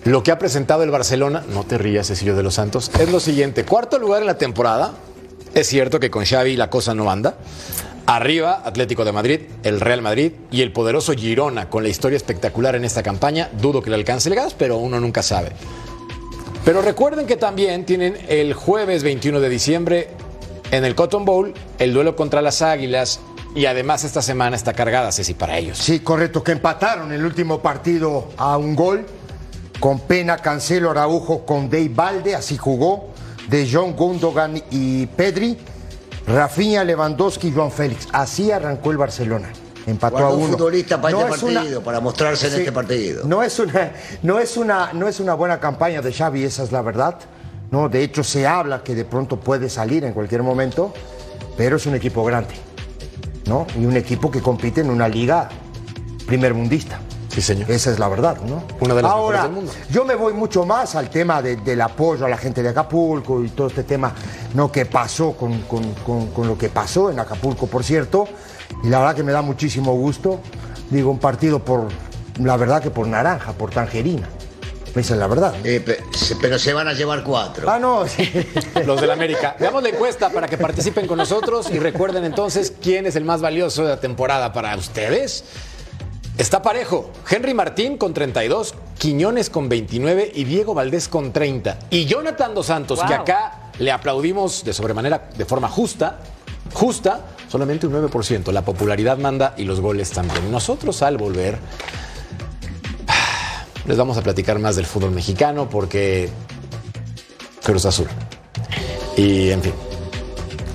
[0.04, 3.18] Lo que ha presentado el Barcelona, no te rías, Cecilio de los Santos, es lo
[3.18, 3.64] siguiente.
[3.64, 4.92] Cuarto lugar en la temporada.
[5.54, 7.34] Es cierto que con Xavi la cosa no anda.
[8.06, 12.74] Arriba, Atlético de Madrid, el Real Madrid y el poderoso Girona, con la historia espectacular
[12.74, 13.50] en esta campaña.
[13.60, 15.50] Dudo que le alcance el gas, pero uno nunca sabe.
[16.68, 20.08] Pero recuerden que también tienen el jueves 21 de diciembre
[20.70, 23.20] en el Cotton Bowl el duelo contra las Águilas
[23.54, 25.78] y además esta semana está cargada, Ceci, para ellos.
[25.78, 29.06] Sí, correcto, que empataron el último partido a un gol.
[29.80, 33.14] Con Pena, Cancelo, Araujo, con Dave Valde, así jugó.
[33.48, 35.56] De John Gundogan y Pedri.
[36.26, 38.08] Rafinha, Lewandowski y Joan Félix.
[38.12, 39.48] Así arrancó el Barcelona.
[39.86, 42.72] Empató Guardó a un futbolista para No este es una- partido, para mostrarse en este
[42.72, 43.24] partido.
[43.26, 46.72] No es, una, no, es una, no es una buena campaña de Xavi, esa es
[46.72, 47.16] la verdad.
[47.70, 50.92] No, de hecho, se habla que de pronto puede salir en cualquier momento,
[51.56, 52.54] pero es un equipo grande.
[53.46, 53.66] ¿no?
[53.78, 55.48] Y un equipo que compite en una liga
[56.26, 57.00] primer mundista.
[57.28, 57.70] Sí, señor.
[57.70, 58.62] Esa es la verdad, ¿no?
[58.80, 59.72] Una de las Ahora, mejores del mundo.
[59.90, 63.42] yo me voy mucho más al tema de- del apoyo a la gente de Acapulco
[63.44, 64.12] y todo este tema,
[64.54, 64.70] ¿no?
[64.72, 68.26] Que pasó con, con- con- con lo que pasó en Acapulco, por cierto.
[68.82, 70.40] Y la verdad que me da muchísimo gusto.
[70.90, 71.88] Digo, un partido por,
[72.40, 74.28] la verdad que por naranja, por tangerina.
[74.94, 75.54] Esa es la verdad.
[75.64, 76.00] Eh,
[76.40, 77.70] pero se van a llevar cuatro.
[77.70, 78.30] Ah, no, sí.
[78.86, 79.56] Los del América.
[79.58, 83.40] Veamos la encuesta para que participen con nosotros y recuerden entonces quién es el más
[83.40, 85.44] valioso de la temporada para ustedes.
[86.36, 87.10] Está parejo.
[87.28, 91.78] Henry Martín con 32, Quiñones con 29 y Diego Valdés con 30.
[91.90, 96.18] Y Jonathan Dos Santos, que acá le aplaudimos de sobremanera, de forma justa,
[96.72, 98.52] justa, solamente un 9%.
[98.52, 100.50] La popularidad manda y los goles también.
[100.50, 101.58] Nosotros al volver
[103.86, 106.30] les vamos a platicar más del fútbol mexicano porque
[107.62, 108.08] Cruz Azul.
[109.16, 109.72] Y en fin,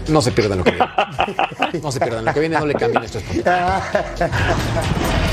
[0.10, 0.88] no se pierdan lo que viene.
[1.82, 3.18] No se pierdan lo que viene, no le cambien esto.
[3.18, 3.26] es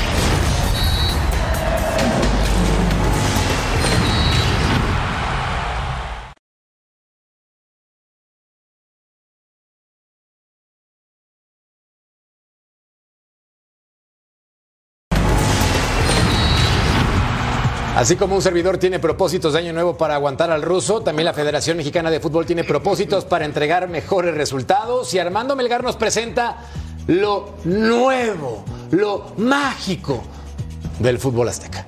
[18.01, 21.35] Así como un servidor tiene propósitos de año nuevo para aguantar al ruso, también la
[21.35, 25.13] Federación Mexicana de Fútbol tiene propósitos para entregar mejores resultados.
[25.13, 26.65] Y Armando Melgar nos presenta
[27.05, 30.23] lo nuevo, lo mágico
[30.97, 31.85] del fútbol azteca.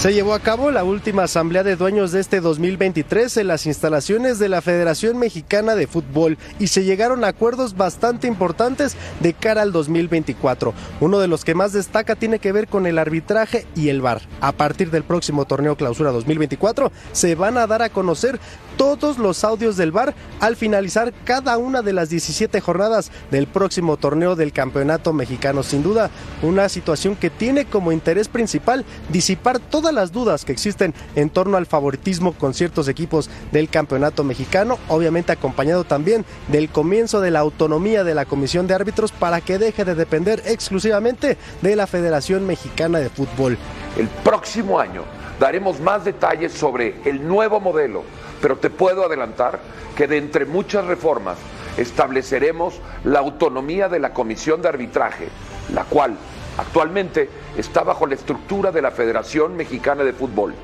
[0.00, 4.38] Se llevó a cabo la última asamblea de dueños de este 2023 en las instalaciones
[4.38, 9.60] de la Federación Mexicana de Fútbol y se llegaron a acuerdos bastante importantes de cara
[9.60, 10.72] al 2024.
[11.00, 14.22] Uno de los que más destaca tiene que ver con el arbitraje y el VAR.
[14.40, 18.40] A partir del próximo torneo Clausura 2024 se van a dar a conocer
[18.76, 23.96] todos los audios del VAR al finalizar cada una de las 17 jornadas del próximo
[23.96, 25.62] torneo del Campeonato Mexicano.
[25.62, 26.10] Sin duda,
[26.42, 31.56] una situación que tiene como interés principal disipar todas las dudas que existen en torno
[31.56, 37.40] al favoritismo con ciertos equipos del Campeonato Mexicano, obviamente acompañado también del comienzo de la
[37.40, 42.46] autonomía de la Comisión de Árbitros para que deje de depender exclusivamente de la Federación
[42.46, 43.58] Mexicana de Fútbol.
[43.96, 45.04] El próximo año
[45.38, 48.04] daremos más detalles sobre el nuevo modelo,
[48.40, 49.60] pero te puedo adelantar
[49.96, 51.38] que de entre muchas reformas
[51.76, 55.28] estableceremos la autonomía de la Comisión de Arbitraje,
[55.72, 56.16] la cual
[56.58, 60.54] actualmente está bajo la estructura de la Federación Mexicana de Fútbol,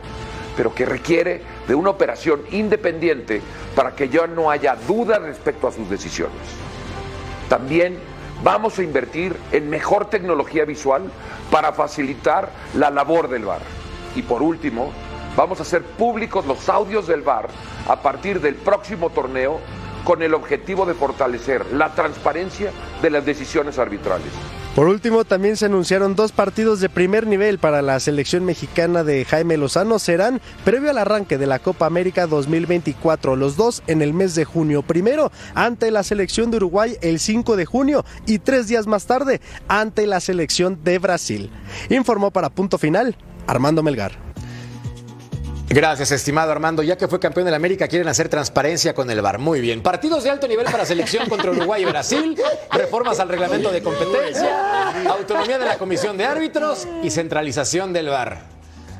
[0.56, 3.40] pero que requiere de una operación independiente
[3.74, 6.40] para que ya no haya duda respecto a sus decisiones.
[7.48, 7.98] También
[8.42, 11.10] vamos a invertir en mejor tecnología visual
[11.50, 13.60] para facilitar la labor del VAR.
[14.14, 14.92] Y por último,
[15.36, 17.48] vamos a hacer públicos los audios del VAR
[17.88, 19.60] a partir del próximo torneo
[20.04, 22.70] con el objetivo de fortalecer la transparencia
[23.02, 24.32] de las decisiones arbitrales.
[24.76, 29.24] Por último, también se anunciaron dos partidos de primer nivel para la selección mexicana de
[29.24, 29.98] Jaime Lozano.
[29.98, 34.44] Serán previo al arranque de la Copa América 2024, los dos en el mes de
[34.44, 34.82] junio.
[34.82, 39.40] Primero ante la selección de Uruguay el 5 de junio y tres días más tarde
[39.66, 41.50] ante la selección de Brasil.
[41.88, 44.25] Informó para punto final Armando Melgar.
[45.68, 46.82] Gracias, estimado Armando.
[46.82, 49.38] Ya que fue campeón del América, quieren hacer transparencia con el VAR.
[49.38, 49.82] Muy bien.
[49.82, 52.36] Partidos de alto nivel para selección contra Uruguay y Brasil,
[52.72, 58.55] reformas al reglamento de competencia, autonomía de la comisión de árbitros y centralización del VAR.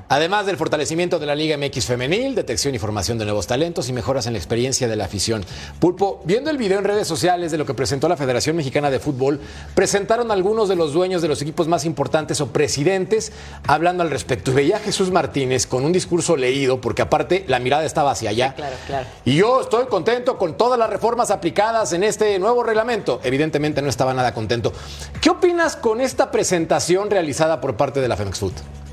[0.09, 3.93] Además del fortalecimiento de la Liga MX femenil, detección y formación de nuevos talentos y
[3.93, 5.45] mejoras en la experiencia de la afición.
[5.81, 9.01] Pulpo, viendo el video en redes sociales de lo que presentó la Federación Mexicana de
[9.01, 9.41] Fútbol,
[9.75, 13.33] presentaron algunos de los dueños de los equipos más importantes o presidentes
[13.67, 14.53] hablando al respecto.
[14.53, 18.31] Y veía a Jesús Martínez con un discurso leído, porque aparte la mirada estaba hacia
[18.31, 18.55] allá.
[18.55, 19.07] Claro, claro.
[19.25, 23.21] Y yo estoy contento con todas las reformas aplicadas en este nuevo reglamento.
[23.25, 24.73] Evidentemente no estaba nada contento.
[25.21, 28.86] ¿Qué opinas con esta presentación realizada por parte de la Femex Food?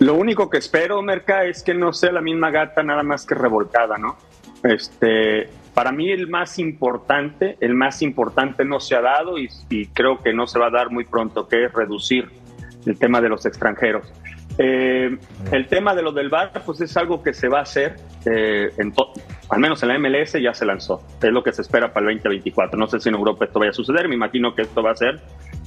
[0.00, 3.34] Lo único que espero, Merca, es que no sea la misma gata nada más que
[3.34, 4.16] revolcada, ¿no?
[4.62, 9.48] Este, para mí el más importante, el más importante no se ha dado y,
[9.92, 12.28] creo que no se va a dar muy pronto, que es reducir
[12.86, 14.12] el tema de los extranjeros.
[14.58, 15.16] Eh,
[15.52, 17.96] el tema de lo del VAR, pues es algo que se va a hacer,
[18.26, 18.72] eh,
[19.50, 22.16] al menos en la MLS ya se lanzó, es lo que se espera para el
[22.16, 22.76] 2024.
[22.76, 24.96] No sé si en Europa esto vaya a suceder, me imagino que esto va a
[24.96, 25.20] ser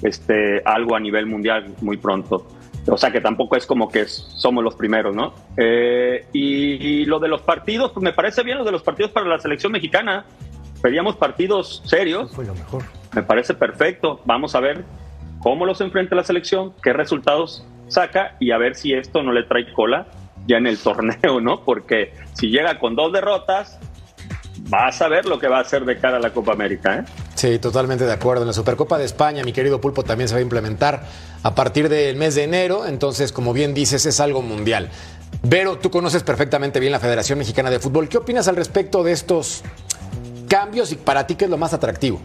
[0.04, 2.48] este, algo a nivel mundial muy pronto.
[2.88, 5.34] O sea que tampoco es como que somos los primeros, ¿no?
[5.58, 9.28] Eh, y, lo de los partidos, pues me parece bien lo de los partidos para
[9.28, 10.26] la selección mexicana.
[10.82, 12.32] Pedíamos partidos serios.
[12.32, 12.84] Fue lo mejor.
[13.14, 14.22] Me parece perfecto.
[14.26, 14.84] Vamos a ver
[15.40, 19.44] cómo los enfrenta la selección, qué resultados saca y a ver si esto no le
[19.44, 20.08] trae cola
[20.48, 21.64] ya en el torneo, ¿no?
[21.64, 23.80] Porque si llega con dos derrotas,
[24.70, 27.04] vas a ver lo que va a hacer de cara a la Copa América, ¿eh?
[27.36, 28.44] Sí, totalmente de acuerdo.
[28.44, 31.04] En la Supercopa de España, mi querido Pulpo, también se va a implementar
[31.44, 32.86] a partir del mes de enero.
[32.86, 34.90] Entonces, como bien dices, es algo mundial.
[35.44, 38.10] Vero, tú conoces perfectamente bien la Federación Mexicana de Fútbol.
[38.10, 39.64] ¿Qué opinas al respecto de estos
[40.48, 42.20] cambios y para ti qué es lo más atractivo?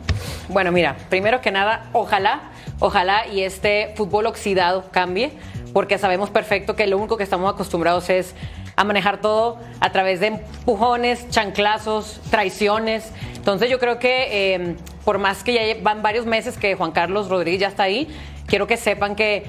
[0.48, 5.32] Bueno, mira, primero que nada, ojalá, ojalá y este fútbol oxidado cambie,
[5.72, 8.34] porque sabemos perfecto que lo único que estamos acostumbrados es
[8.76, 13.10] a manejar todo a través de empujones, chanclazos, traiciones.
[13.34, 17.28] Entonces yo creo que eh, por más que ya van varios meses que Juan Carlos
[17.28, 18.08] Rodríguez ya está ahí,
[18.46, 19.44] quiero que sepan que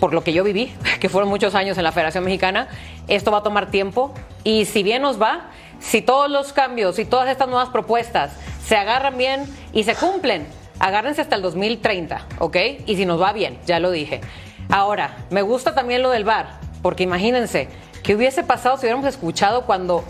[0.00, 2.68] por lo que yo viví, que fueron muchos años en la Federación Mexicana,
[3.08, 4.12] esto va a tomar tiempo
[4.44, 5.50] y si bien nos va,
[5.80, 8.32] si todos los cambios y todas estas nuevas propuestas
[8.64, 10.46] se agarran bien y se cumplen,
[10.78, 12.56] agárrense hasta el 2030, ¿ok?
[12.86, 14.20] Y si nos va bien, ya lo dije.
[14.68, 17.68] Ahora, me gusta también lo del bar, porque imagínense,
[18.02, 20.04] ¿Qué hubiese pasado si hubiéramos escuchado cuando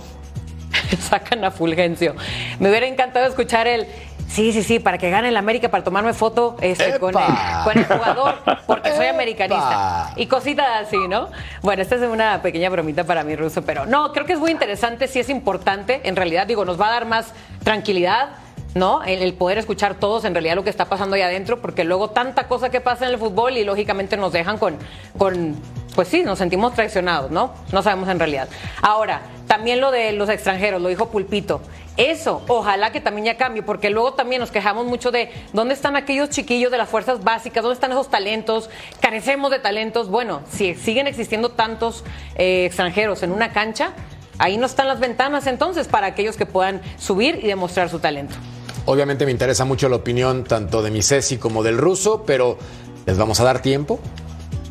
[1.01, 2.15] sacan a Fulgencio?
[2.59, 3.87] Me hubiera encantado escuchar el.
[4.29, 8.35] Sí, sí, sí, para que gane el América, para tomarme foto este, con, el, jugador,
[8.67, 10.13] porque soy americanista.
[10.17, 11.31] Y cositas así, ¿no?
[11.63, 14.51] Bueno, esta es una pequeña bromita para mí, Ruso, pero no, creo que es muy
[14.51, 17.33] interesante, sí es importante, en realidad, digo, nos va a dar más
[17.65, 18.29] tranquilidad,
[18.75, 19.03] ¿no?
[19.03, 22.49] El, poder escuchar todos en realidad lo que está pasando ahí adentro, porque luego tanta
[22.49, 24.77] cosa que pasa en el fútbol y lógicamente nos dejan con,
[25.17, 25.57] con
[25.99, 27.53] pues sí, nos sentimos traicionados, ¿no?
[27.73, 28.49] No sabemos en realidad.
[28.83, 31.61] Ahora, también lo de los extranjeros, lo dijo Pulpito.
[31.97, 35.97] Eso, ojalá que también ya cambie, porque luego también nos quejamos mucho de dónde están
[35.97, 40.09] aquellos chiquillos de las fuerzas básicas, dónde están esos talentos, carecemos de talentos.
[40.09, 42.05] Bueno, si siguen existiendo tantos
[42.37, 43.91] eh, extranjeros en una cancha,
[44.39, 48.37] ahí no están las ventanas entonces para aquellos que puedan subir y demostrar su talento.
[48.85, 52.57] Obviamente me interesa mucho la opinión tanto de mi Ceci como del ruso, pero
[53.05, 53.99] les vamos a dar tiempo.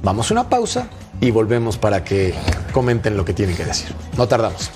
[0.04, 0.90] Vamos a una pausa
[1.22, 2.34] y volvemos para que
[2.72, 3.94] comenten lo que tienen que decir.
[4.18, 4.72] No tardamos.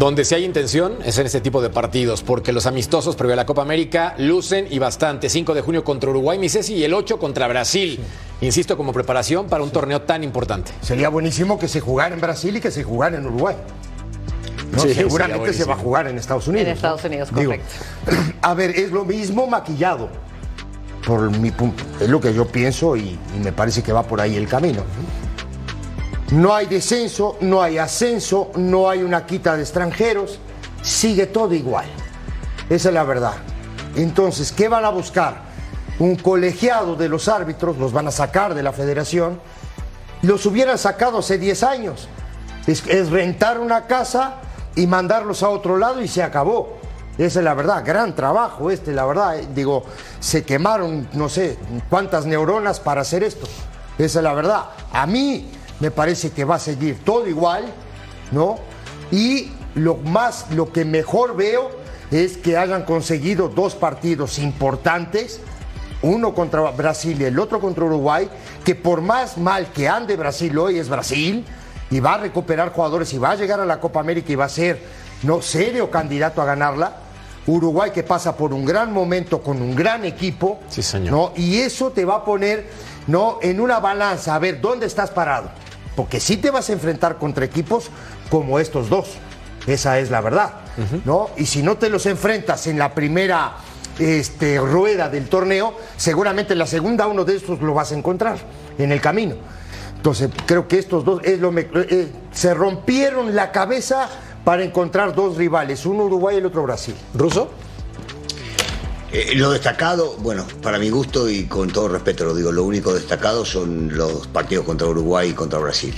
[0.00, 3.36] Donde si hay intención es en este tipo de partidos, porque los amistosos previo a
[3.36, 5.28] la Copa América lucen y bastante.
[5.28, 8.00] 5 de junio contra Uruguay, Misesi, y el 8 contra Brasil.
[8.40, 10.72] Insisto, como preparación para un torneo tan importante.
[10.80, 13.56] Sería buenísimo que se jugara en Brasil y que se jugara en Uruguay.
[14.78, 16.68] seguramente se va a jugar en Estados Unidos.
[16.68, 17.66] En Estados Unidos, correcto.
[18.40, 20.08] a ver, es lo mismo maquillado.
[21.06, 21.84] Por mi punto.
[22.00, 24.82] Es lo que yo pienso y, y me parece que va por ahí el camino.
[26.30, 30.38] No hay descenso, no hay ascenso, no hay una quita de extranjeros,
[30.80, 31.86] sigue todo igual.
[32.68, 33.34] Esa es la verdad.
[33.96, 35.42] Entonces, ¿qué van a buscar?
[35.98, 39.40] Un colegiado de los árbitros, los van a sacar de la federación.
[40.22, 42.08] Los hubieran sacado hace 10 años.
[42.68, 44.36] Es, rentar una casa
[44.76, 46.78] y mandarlos a otro lado y se acabó.
[47.18, 49.36] Esa es la verdad, gran trabajo este, la verdad.
[49.36, 49.82] Eh, digo,
[50.20, 53.48] se quemaron no sé cuántas neuronas para hacer esto.
[53.98, 54.66] Esa es la verdad.
[54.92, 57.64] A mí me parece que va a seguir todo igual,
[58.30, 58.58] ¿no?
[59.10, 61.70] Y lo más, lo que mejor veo
[62.10, 65.40] es que hayan conseguido dos partidos importantes,
[66.02, 68.28] uno contra Brasil y el otro contra Uruguay,
[68.64, 71.44] que por más mal que ande Brasil hoy es Brasil
[71.90, 74.46] y va a recuperar jugadores y va a llegar a la Copa América y va
[74.46, 74.80] a ser
[75.22, 76.96] no serio candidato a ganarla.
[77.46, 81.10] Uruguay que pasa por un gran momento con un gran equipo, sí, señor.
[81.10, 81.32] ¿no?
[81.36, 82.68] Y eso te va a poner
[83.06, 83.38] ¿no?
[83.42, 85.50] En una balanza, a ver, ¿dónde estás parado?
[86.00, 87.90] Porque sí te vas a enfrentar contra equipos
[88.30, 89.08] como estos dos.
[89.66, 90.52] Esa es la verdad,
[91.04, 91.28] ¿no?
[91.36, 93.52] Y si no te los enfrentas en la primera
[93.98, 98.38] este, rueda del torneo, seguramente en la segunda uno de estos lo vas a encontrar
[98.78, 99.34] en el camino.
[99.94, 104.08] Entonces, creo que estos dos es lo me- eh, se rompieron la cabeza
[104.42, 106.94] para encontrar dos rivales, uno Uruguay y el otro Brasil.
[107.12, 107.50] ¿Ruso?
[109.12, 112.94] Eh, lo destacado, bueno, para mi gusto y con todo respeto lo digo, lo único
[112.94, 115.94] destacado son los partidos contra Uruguay y contra Brasil.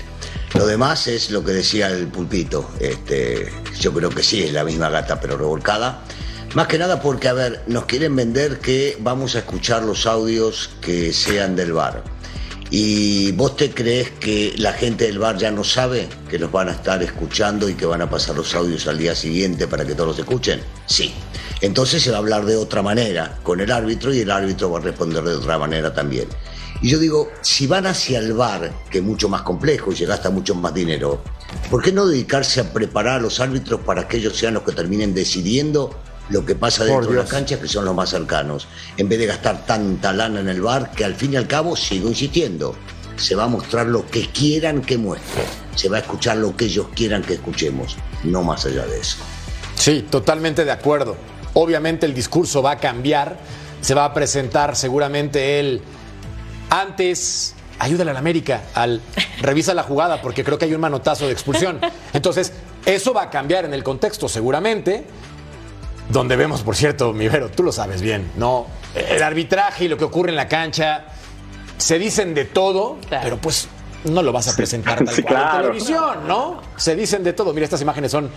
[0.54, 2.70] Lo demás es lo que decía el pulpito.
[2.80, 6.02] Este, yo creo que sí, es la misma gata pero revolcada.
[6.54, 10.70] Más que nada porque, a ver, nos quieren vender que vamos a escuchar los audios
[10.80, 12.02] que sean del bar.
[12.70, 16.70] ¿Y vos te crees que la gente del bar ya no sabe que los van
[16.70, 19.94] a estar escuchando y que van a pasar los audios al día siguiente para que
[19.94, 20.62] todos los escuchen?
[20.86, 21.12] Sí.
[21.62, 24.80] Entonces se va a hablar de otra manera con el árbitro y el árbitro va
[24.80, 26.28] a responder de otra manera también.
[26.82, 30.04] Y yo digo, si van hacia el bar, que es mucho más complejo y se
[30.04, 31.22] gasta mucho más dinero,
[31.70, 34.72] ¿por qué no dedicarse a preparar a los árbitros para que ellos sean los que
[34.72, 35.96] terminen decidiendo
[36.30, 39.26] lo que pasa dentro de las canchas, que son los más cercanos, en vez de
[39.26, 42.74] gastar tanta lana en el bar, que al fin y al cabo, sigo insistiendo,
[43.16, 45.44] se va a mostrar lo que quieran que muestre,
[45.76, 49.18] se va a escuchar lo que ellos quieran que escuchemos, no más allá de eso.
[49.76, 51.16] Sí, totalmente de acuerdo.
[51.54, 53.36] Obviamente el discurso va a cambiar,
[53.80, 55.82] se va a presentar seguramente él
[56.70, 57.54] antes.
[57.78, 59.00] Ayúdale al América, al
[59.40, 61.80] revisa la jugada porque creo que hay un manotazo de expulsión.
[62.12, 62.52] Entonces,
[62.86, 65.04] eso va a cambiar en el contexto seguramente.
[66.08, 68.66] Donde vemos, por cierto, Mivero, tú lo sabes bien, ¿no?
[68.94, 71.06] El arbitraje y lo que ocurre en la cancha
[71.78, 73.68] se dicen de todo, pero pues
[74.04, 76.60] no lo vas a presentar tal Sí, cual en televisión, ¿no?
[76.76, 77.52] Se dicen de todo.
[77.52, 78.30] Mira, estas imágenes son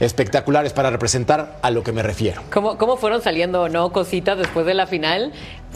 [0.00, 2.42] espectaculares para representar a lo que me refiero.
[2.52, 5.32] ¿Cómo, cómo fueron saliendo no cositas después de la final?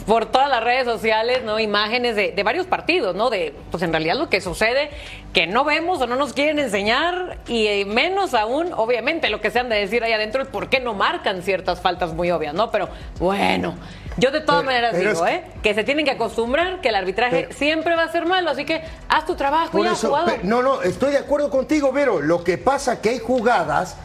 [0.07, 1.59] Por todas las redes sociales, ¿no?
[1.59, 3.29] Imágenes de, de varios partidos, ¿no?
[3.29, 4.89] De, pues en realidad lo que sucede,
[5.31, 9.51] que no vemos o no nos quieren enseñar, y eh, menos aún, obviamente, lo que
[9.51, 12.53] se han de decir ahí adentro, el por qué no marcan ciertas faltas muy obvias,
[12.55, 12.71] ¿no?
[12.71, 12.89] Pero
[13.19, 13.75] bueno,
[14.17, 15.43] yo de todas Pero- maneras pero digo, es- ¿eh?
[15.61, 18.65] Que se tienen que acostumbrar que el arbitraje Pero- siempre va a ser malo, así
[18.65, 20.39] que haz tu trabajo Por ya, eso, jugador.
[20.43, 22.21] no, no, estoy de acuerdo contigo, Vero.
[22.21, 23.95] Lo que pasa que hay jugadas,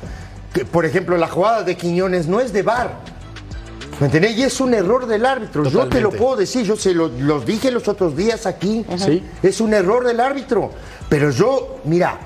[0.53, 3.16] que, por ejemplo, la jugada de Quiñones no es de VAR.
[4.01, 4.37] ¿Me entendés?
[4.37, 5.65] Y es un error del árbitro.
[5.65, 8.85] Yo te lo puedo decir, yo se lo, los dije los otros días aquí.
[8.99, 9.25] Sí.
[9.43, 10.71] Es un error del árbitro.
[11.09, 12.19] Pero yo, mira,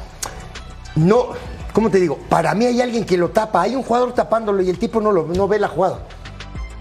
[0.96, 1.28] no,
[1.72, 2.18] ¿cómo te digo?
[2.28, 3.62] Para mí hay alguien que lo tapa.
[3.62, 6.00] Hay un jugador tapándolo y el tipo no, lo, no ve la jugada.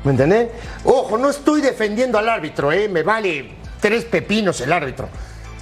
[0.04, 0.50] ¿Me entendés?
[0.86, 2.88] Ojo, no estoy defendiendo al árbitro, ¿eh?
[2.88, 5.10] Me vale tres pepinos el árbitro.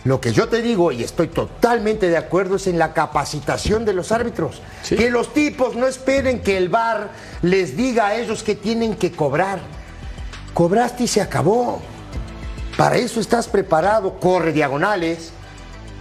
[0.07, 3.91] Lo que yo te digo, y estoy totalmente de acuerdo, es en la capacitación de
[3.91, 4.61] los árbitros.
[4.87, 7.09] Que los tipos no esperen que el VAR
[7.41, 9.59] les diga a ellos que tienen que cobrar.
[10.53, 11.81] Cobraste y se acabó.
[12.77, 14.13] Para eso estás preparado.
[14.17, 15.31] Corre diagonales.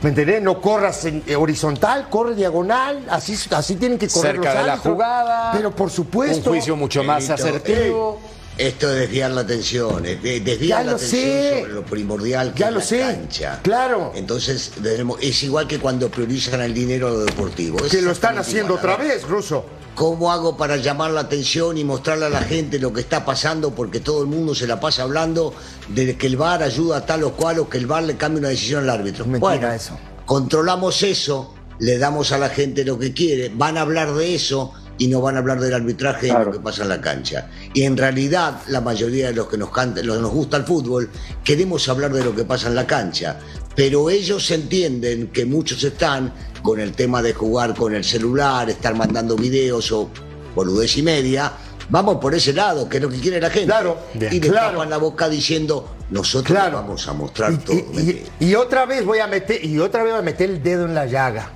[0.03, 0.41] ¿Me entendés?
[0.41, 3.05] No corras en- eh, horizontal, corre diagonal.
[3.11, 5.51] Así, así tienen que correr Cerca los de la jugada.
[5.53, 6.51] Pero por supuesto.
[6.51, 8.21] Un juicio mucho más asertivo.
[8.59, 11.59] Esto es desviar la atención, de- desviar Ya la atención sé.
[11.61, 12.99] sobre lo primordial que Ya es lo la sé.
[13.01, 13.61] cancha.
[13.63, 14.13] Claro.
[14.15, 14.73] Entonces,
[15.21, 17.85] es igual que cuando priorizan el dinero a lo deportivo.
[17.85, 18.95] Es Que lo están haciendo igual.
[18.95, 19.67] Otra vez, Ruso.
[19.95, 23.75] ¿Cómo hago para llamar la atención y mostrarle a la gente lo que está pasando?
[23.75, 25.55] Porque todo el mundo se la pasa hablando
[25.89, 28.41] de que el VAR ayuda a tal o cual o que el VAR le cambie
[28.41, 29.25] una decisión al árbitro.
[29.25, 29.99] Mentira bueno, eso.
[30.27, 34.73] controlamos eso, le damos a la gente lo que quiere, van a hablar de eso
[34.99, 36.47] y no van a hablar del arbitraje y Claro.
[36.47, 37.49] lo que pasa en la cancha.
[37.75, 40.65] Y en realidad, la mayoría de los que nos, canta, los que nos gusta el
[40.65, 41.11] fútbol,
[41.45, 43.39] queremos hablar de lo que pasa en la cancha.
[43.75, 46.33] Pero ellos entienden que muchos están
[46.63, 50.09] con el tema de jugar con el celular, estar mandando videos o
[50.55, 51.53] boludez y media.
[51.91, 53.67] Vamos por ese lado, que es lo que quiere la gente.
[53.67, 54.33] Claro, Bien.
[54.33, 54.71] y le claro.
[54.73, 56.79] tapan la boca diciendo, nosotros Claro.
[56.79, 57.77] vamos a mostrar Y, todo.
[57.77, 60.63] y- y- y otra vez voy a meter, y otra vez voy a meter el
[60.63, 61.53] dedo en la llaga.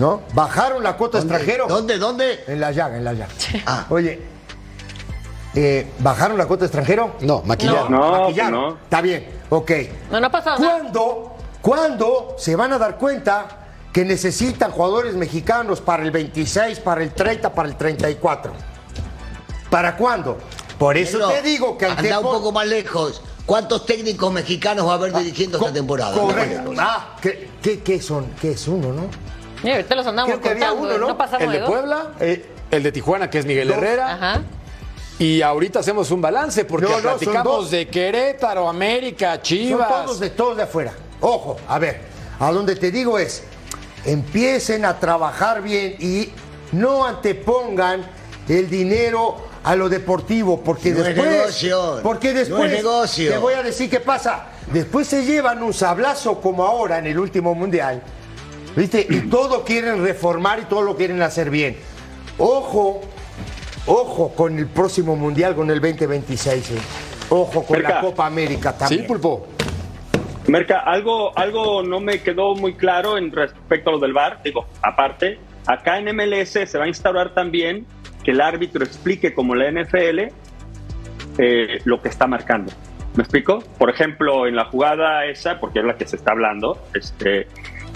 [0.00, 0.22] ¿No?
[0.32, 1.34] Bajaron la cuota ¿Dónde?
[1.34, 1.66] extranjero.
[1.68, 1.98] ¿Dónde?
[1.98, 2.44] ¿Dónde?
[2.48, 3.28] En la llaga, en la llaga.
[3.66, 3.84] Ah.
[3.90, 4.20] Oye,
[5.54, 7.16] eh, ¿bajaron la cuota extranjero?
[7.20, 7.92] No, maquillaron.
[7.92, 8.52] No, pues Maquillaron.
[8.52, 8.68] no.
[8.82, 9.70] Está bien, ok.
[10.10, 10.78] No, no ha pasado nada.
[10.78, 13.46] ¿Cuándo, ¿Cuándo se van a dar cuenta
[13.92, 18.52] que necesitan jugadores mexicanos para el 26, para el 30, para el 34?
[19.68, 20.38] ¿Para cuándo?
[20.78, 23.22] Por eso te digo que anda un poco más lejos.
[23.44, 26.16] ¿Cuántos técnicos mexicanos va a haber dirigiendo esta temporada?
[26.18, 26.72] Correcto.
[26.78, 28.26] Ah, ¿qué, qué, qué son?
[28.40, 29.02] ¿Qué es uno, no?
[29.62, 31.08] Y ahorita los andamos Creo que había contando, uno, ¿no?
[31.08, 31.66] no pasamos El de.
[31.66, 33.76] Puebla, eh, el de Tijuana, que es Miguel Dos.
[33.76, 34.14] Herrera.
[34.14, 34.42] Ajá.
[35.18, 39.86] Y ahorita hacemos un balance porque No, platicamos de Querétaro, América, Chivas.
[39.88, 40.92] Son todos de todos de afuera.
[41.20, 42.00] Ojo, a ver,
[42.38, 43.42] a donde te digo es,
[44.06, 46.30] empiecen a trabajar bien y
[46.72, 48.06] no antepongan
[48.48, 51.28] el dinero a lo deportivo, porque No es después.
[51.30, 52.72] negocio, porque no es después.
[52.72, 53.30] negocio.
[53.32, 54.46] Te voy a decir qué pasa.
[54.72, 58.02] Después se llevan un sablazo como ahora en el último mundial.
[58.76, 59.06] ¿Viste?
[59.08, 61.76] Y todo quieren reformar y todo lo quieren hacer bien.
[62.38, 63.00] Ojo,
[63.86, 66.70] ojo con el próximo mundial, con el 2026.
[66.70, 66.74] eh.
[67.30, 68.00] Ojo con la.
[68.00, 69.02] Copa América también.
[69.02, 69.46] Sí, Pulpo.
[70.46, 74.40] Merca, algo, algo no me quedó muy claro en respecto a lo del VAR.
[74.42, 77.86] Digo, aparte, acá en MLS se va a instaurar también
[78.24, 80.20] que el árbitro explique como la NFL
[81.38, 82.72] eh, lo que está marcando.
[83.14, 83.60] ¿Me explico?
[83.78, 87.46] Por ejemplo, en la jugada esa, porque es la que se está hablando, este,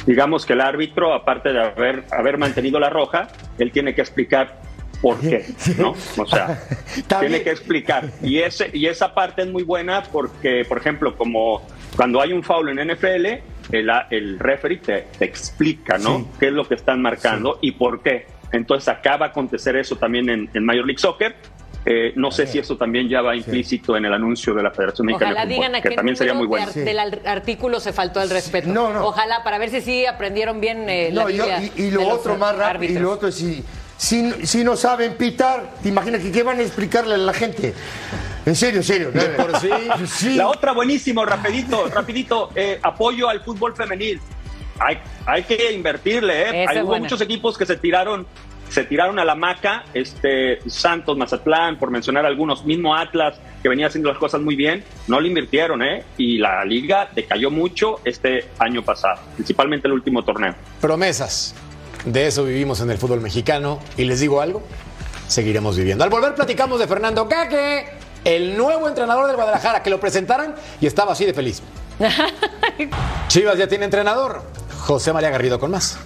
[0.06, 3.28] digamos que el árbitro, aparte de haber, haber mantenido la roja,
[3.58, 4.60] él tiene que explicar
[5.00, 5.44] por qué,
[5.78, 5.94] ¿no?
[6.16, 6.60] O sea,
[7.20, 8.10] tiene que explicar.
[8.22, 12.42] Y, ese, y esa parte es muy buena porque, por ejemplo, como cuando hay un
[12.42, 13.26] foul en NFL,
[13.72, 16.18] el, el referee te, te explica, ¿no?
[16.18, 16.26] Sí.
[16.40, 18.26] ¿Qué es lo que están marcando y por qué?
[18.52, 21.34] Entonces acaba a acontecer eso también en, en Major League Soccer.
[21.86, 25.06] Eh, no sé si eso también ya va implícito en el anuncio de la Federación
[25.06, 26.72] Mexicana Ojalá de Fútbol, digan a que qué también sería muy bueno.
[26.72, 28.68] de del ar- artículo se faltó al respeto.
[28.68, 29.04] No, no.
[29.06, 32.00] Ojalá, para ver si sí aprendieron bien eh, la No, y, Biblia y- y lo
[32.00, 33.62] de los otro más rápido, y lo otro es si,
[33.98, 37.74] si, si no saben pitar, te imaginas que qué van a explicarle a la gente.
[38.46, 39.10] En serio, en serio.
[39.36, 39.68] por sí.
[40.06, 40.36] Sí.
[40.36, 44.20] La otra buenísimo, rapidito, rapidito, eh, apoyo al fútbol femenil.
[44.80, 46.66] Hay, hay que invertirle, ¿eh?
[46.68, 47.04] Hay hubo buena.
[47.04, 48.26] muchos equipos que se tiraron,
[48.74, 53.86] se tiraron a la maca, este, Santos, Mazatlán, por mencionar algunos, mismo Atlas, que venía
[53.86, 56.02] haciendo las cosas muy bien, no le invirtieron, ¿eh?
[56.18, 60.56] Y la liga decayó mucho este año pasado, principalmente el último torneo.
[60.80, 61.54] Promesas.
[62.04, 63.78] De eso vivimos en el fútbol mexicano.
[63.96, 64.60] Y les digo algo,
[65.28, 66.02] seguiremos viviendo.
[66.02, 67.86] Al volver platicamos de Fernando Caque,
[68.24, 71.62] el nuevo entrenador del Guadalajara, que lo presentaran y estaba así de feliz.
[73.28, 74.42] Chivas ya tiene entrenador.
[74.80, 75.96] José María Garrido con más.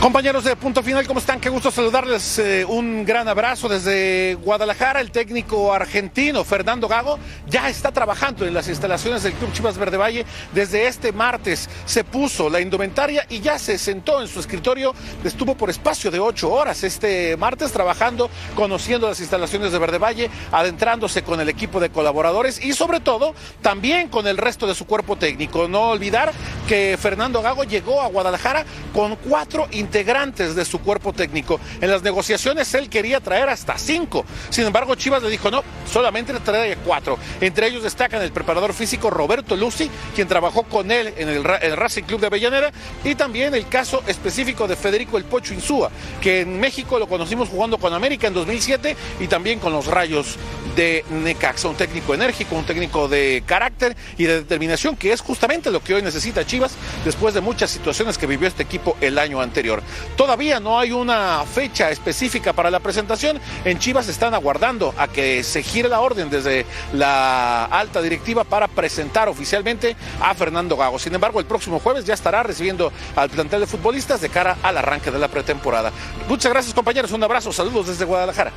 [0.00, 1.40] Compañeros de Punto Final, ¿cómo están?
[1.40, 2.38] Qué gusto saludarles.
[2.38, 5.00] eh, un gran abrazo desde Guadalajara.
[5.00, 7.18] El técnico argentino Fernando Gago
[7.48, 10.24] ya está trabajando en las instalaciones del Club Chivas Verde Valle
[10.54, 11.68] desde este martes.
[11.84, 14.94] Se puso la indumentaria y ya se sentó en su escritorio.
[15.24, 20.30] Estuvo por espacio de ocho horas este martes trabajando, conociendo las instalaciones de Verde Valle,
[20.52, 24.86] adentrándose con el equipo de colaboradores y sobre todo también con el resto de su
[24.86, 25.66] cuerpo técnico.
[25.66, 26.32] No olvidar
[26.68, 31.58] que Fernando Gago llegó a Guadalajara con cuatro integrantes de su cuerpo técnico.
[31.80, 34.26] En las negociaciones él quería traer hasta cinco.
[34.50, 37.18] Sin embargo, Chivas le dijo no, solamente trae cuatro.
[37.40, 41.76] Entre ellos destacan el preparador físico Roberto Lucy, quien trabajó con él en el, el
[41.76, 42.70] Racing Club de Avellaneda,
[43.02, 47.48] y también el caso específico de Federico El Pocho Insúa, que en México lo conocimos
[47.48, 50.36] jugando con América en 2007 y también con los Rayos
[50.76, 51.68] de Necaxa.
[51.68, 55.94] Un técnico enérgico, un técnico de carácter y de determinación, que es justamente lo que
[55.94, 56.72] hoy necesita Chivas
[57.06, 59.77] después de muchas situaciones que vivió este equipo el año anterior.
[60.16, 63.40] Todavía no hay una fecha específica para la presentación.
[63.64, 68.68] En Chivas están aguardando a que se gire la orden desde la alta directiva para
[68.68, 70.98] presentar oficialmente a Fernando Gago.
[70.98, 74.78] Sin embargo, el próximo jueves ya estará recibiendo al plantel de futbolistas de cara al
[74.78, 75.92] arranque de la pretemporada.
[76.28, 78.52] Muchas gracias compañeros, un abrazo, saludos desde Guadalajara.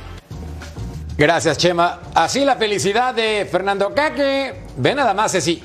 [1.16, 2.00] Gracias, Chema.
[2.14, 4.54] Así la felicidad de Fernando Caque.
[4.76, 5.62] Ve nada más, así.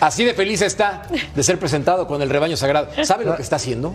[0.00, 1.02] Así de feliz está
[1.34, 2.88] de ser presentado con el rebaño sagrado.
[3.04, 3.94] ¿Sabe lo que está haciendo?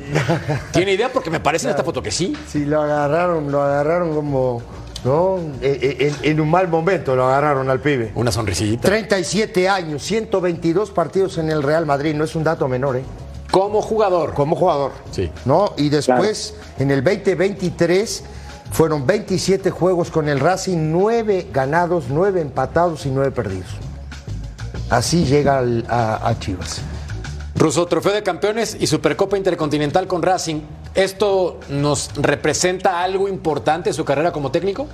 [0.72, 1.12] ¿Tiene idea?
[1.12, 2.34] Porque me parece en esta foto que sí.
[2.48, 4.62] Sí, lo agarraron, lo agarraron como,
[5.04, 5.38] ¿no?
[5.62, 8.12] Eh, eh, En, en un mal momento lo agarraron al pibe.
[8.16, 8.88] Una sonrisita.
[8.88, 13.04] 37 años, 122 partidos en el Real Madrid, no es un dato menor, ¿eh?
[13.52, 14.34] Como jugador.
[14.34, 14.92] Como jugador.
[15.12, 15.30] Sí.
[15.46, 15.74] ¿No?
[15.78, 18.24] Y después, en el 2023,
[18.72, 23.70] fueron 27 juegos con el Racing, 9 ganados, 9 empatados y 9 perdidos.
[24.90, 26.82] Así llega al- a, a Chivas.
[27.56, 30.62] Ruso, trofeo de campeones y Supercopa Intercontinental con Racing.
[30.94, 34.88] ¿Esto nos representa algo importante en su carrera como técnico?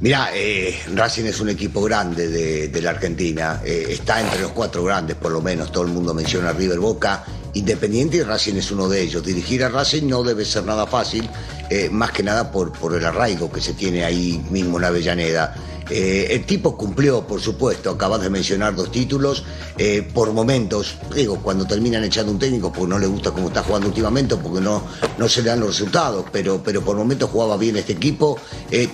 [0.00, 4.50] Mira, eh, Racing es un equipo grande de, de la Argentina, eh, está entre los
[4.50, 7.22] cuatro grandes, por lo menos todo el mundo menciona a River Boca,
[7.54, 9.22] Independiente y Racing es uno de ellos.
[9.22, 11.28] Dirigir a Racing no debe ser nada fácil,
[11.68, 15.54] eh, más que nada por, el arraigo que se tiene ahí mismo en Avellaneda.
[15.90, 19.44] Eh, el tipo cumplió, por supuesto, acabas de mencionar dos títulos,
[19.76, 23.62] eh, por momentos, digo, cuando terminan echando un técnico porque no le gusta cómo está
[23.62, 24.82] jugando últimamente, porque no,
[25.18, 28.38] no se le dan los resultados, pero, pero por momentos jugaba bien este equipo,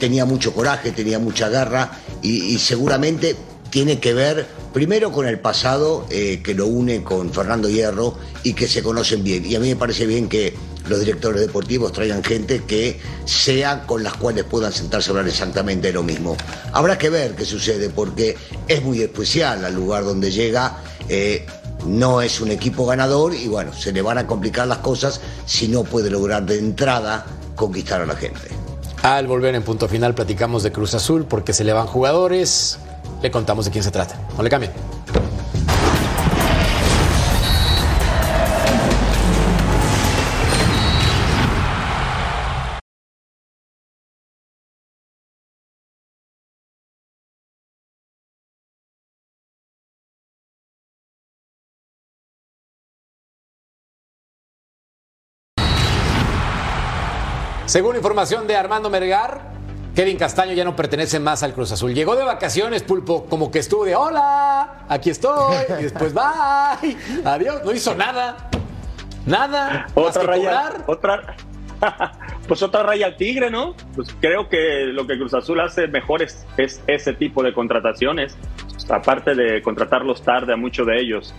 [0.01, 1.93] tenía mucho coraje, tenía mucha garra
[2.23, 3.37] y seguramente
[3.71, 8.55] tiene que ver primero con el pasado eh, que lo une con Fernando Hierro y
[8.55, 9.45] que se conocen bien.
[9.47, 10.55] Y a mí me parece bien que
[10.89, 15.89] los directores deportivos traigan gente que sea con las cuales puedan sentarse a hablar exactamente
[15.89, 16.37] de lo mismo.
[16.73, 20.79] Habrá que ver qué sucede porque es muy especial al lugar donde llega.
[21.09, 21.47] eh,
[21.87, 25.69] no es un equipo ganador y bueno, se le van a complicar las cosas si
[25.69, 28.41] no puede lograr de entrada conquistar a la gente.
[29.03, 32.79] Al volver en punto final platicamos de Cruz Azul porque se le van jugadores.
[33.23, 34.17] Le contamos de quién se trata.
[34.37, 34.73] No le cambien.
[57.67, 59.58] Según información de Armando Mergar,
[59.99, 61.93] Kevin Castaño ya no pertenece más al Cruz Azul.
[61.93, 67.65] Llegó de vacaciones, Pulpo, como que estuvo de hola, aquí estoy, y después bye, adiós,
[67.65, 68.49] no hizo nada.
[69.27, 69.89] Nada.
[69.95, 71.35] Otra raya, otra,
[72.47, 73.75] pues otra raya al tigre, ¿no?
[73.97, 78.37] Pues creo que lo que Cruz Azul hace mejor es, es ese tipo de contrataciones,
[78.89, 81.35] aparte de contratarlos tarde a muchos de ellos.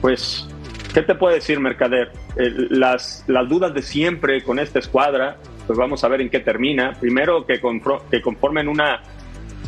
[0.00, 0.46] Pues,
[0.94, 2.12] ¿qué te puede decir, Mercader?
[2.36, 5.36] Eh, las, las dudas de siempre con esta escuadra,
[5.66, 6.92] pues vamos a ver en qué termina.
[6.98, 7.60] Primero que,
[8.10, 9.02] que conformen una,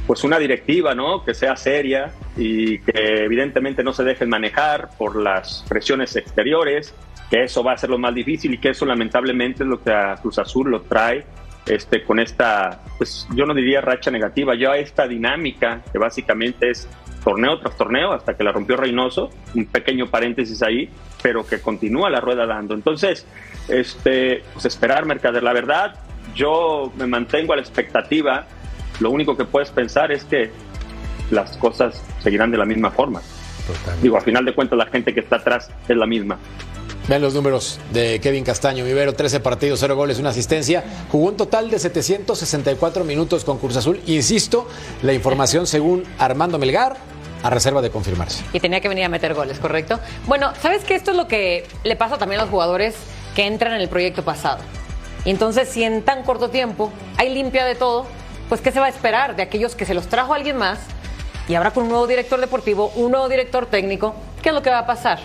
[0.06, 1.24] pues una directiva, ¿no?
[1.24, 6.94] Que sea seria y que evidentemente no se dejen manejar por las presiones exteriores,
[7.30, 9.92] que eso va a ser lo más difícil y que eso lamentablemente es lo que
[9.92, 11.24] a Cruz Azul lo trae
[11.66, 16.88] este, con esta, pues yo no diría racha negativa, ya esta dinámica que básicamente es
[17.24, 20.88] torneo tras torneo hasta que la rompió Reynoso, un pequeño paréntesis ahí,
[21.22, 22.74] pero que continúa la rueda dando.
[22.74, 23.26] Entonces,
[23.68, 25.42] este, pues esperar, Mercader.
[25.42, 25.96] La verdad,
[26.36, 28.46] yo me mantengo a la expectativa.
[29.00, 30.50] Lo único que puedes pensar es que
[31.32, 33.20] las cosas seguirán de la misma forma.
[34.00, 36.38] Digo, a final de cuentas, la gente que está atrás es la misma.
[37.08, 40.82] Vean los números de Kevin Castaño Vivero, 13 partidos, 0 goles, una asistencia.
[41.12, 44.00] Jugó un total de 764 minutos con Cruz Azul.
[44.06, 44.66] Insisto,
[45.02, 46.96] la información según Armando Melgar,
[47.44, 48.42] a reserva de confirmarse.
[48.52, 50.00] Y tenía que venir a meter goles, ¿correcto?
[50.26, 52.96] Bueno, ¿sabes que Esto es lo que le pasa también a los jugadores
[53.36, 54.58] que entran en el proyecto pasado.
[55.24, 58.06] Y entonces, si en tan corto tiempo hay limpia de todo,
[58.48, 60.80] pues ¿qué se va a esperar de aquellos que se los trajo alguien más?
[61.48, 64.70] Y ahora con un nuevo director deportivo, un nuevo director técnico, ¿qué es lo que
[64.70, 65.20] va a pasar?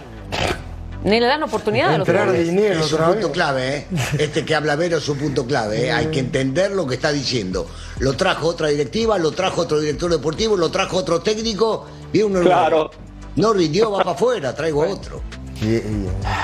[1.04, 3.88] Ni le dan oportunidad a los Es un punto clave, ¿eh?
[4.20, 5.91] Este que habla Vero es un punto clave, ¿eh?
[5.91, 7.68] Hay que entender lo que está diciendo.
[7.99, 12.41] Lo trajo otra directiva, lo trajo otro director deportivo, lo trajo otro técnico y uno
[12.41, 12.91] claro.
[13.36, 15.22] no rindió, va para afuera, traigo otro.
[15.62, 15.80] Y,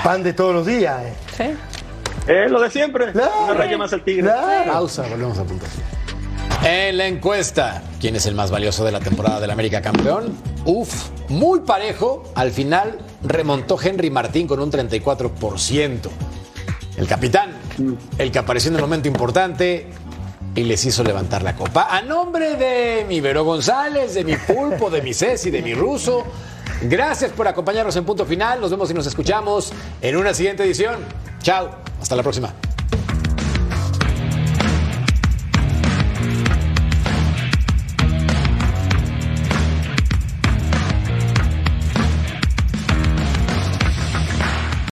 [0.03, 1.03] pan de todos los días.
[1.03, 1.13] ¿eh?
[1.37, 2.31] Sí.
[2.31, 3.11] Es lo de siempre.
[3.11, 4.29] Una raya más el tigre.
[4.65, 5.65] Pausa, volvemos a punto.
[6.63, 10.35] En la encuesta, ¿quién es el más valioso de la temporada del América campeón?
[10.67, 12.23] Uf, muy parejo.
[12.35, 16.09] Al final remontó Henry Martín con un 34%.
[16.97, 17.51] El capitán,
[18.17, 19.87] el que apareció en el momento importante
[20.55, 21.87] y les hizo levantar la copa.
[21.89, 26.25] A nombre de mi Vero González, de mi Pulpo, de mi Ceci, de mi Ruso.
[26.81, 28.59] Gracias por acompañarnos en Punto Final.
[28.59, 30.97] Nos vemos y nos escuchamos en una siguiente edición.
[31.41, 31.69] Chao.
[32.01, 32.53] Hasta la próxima.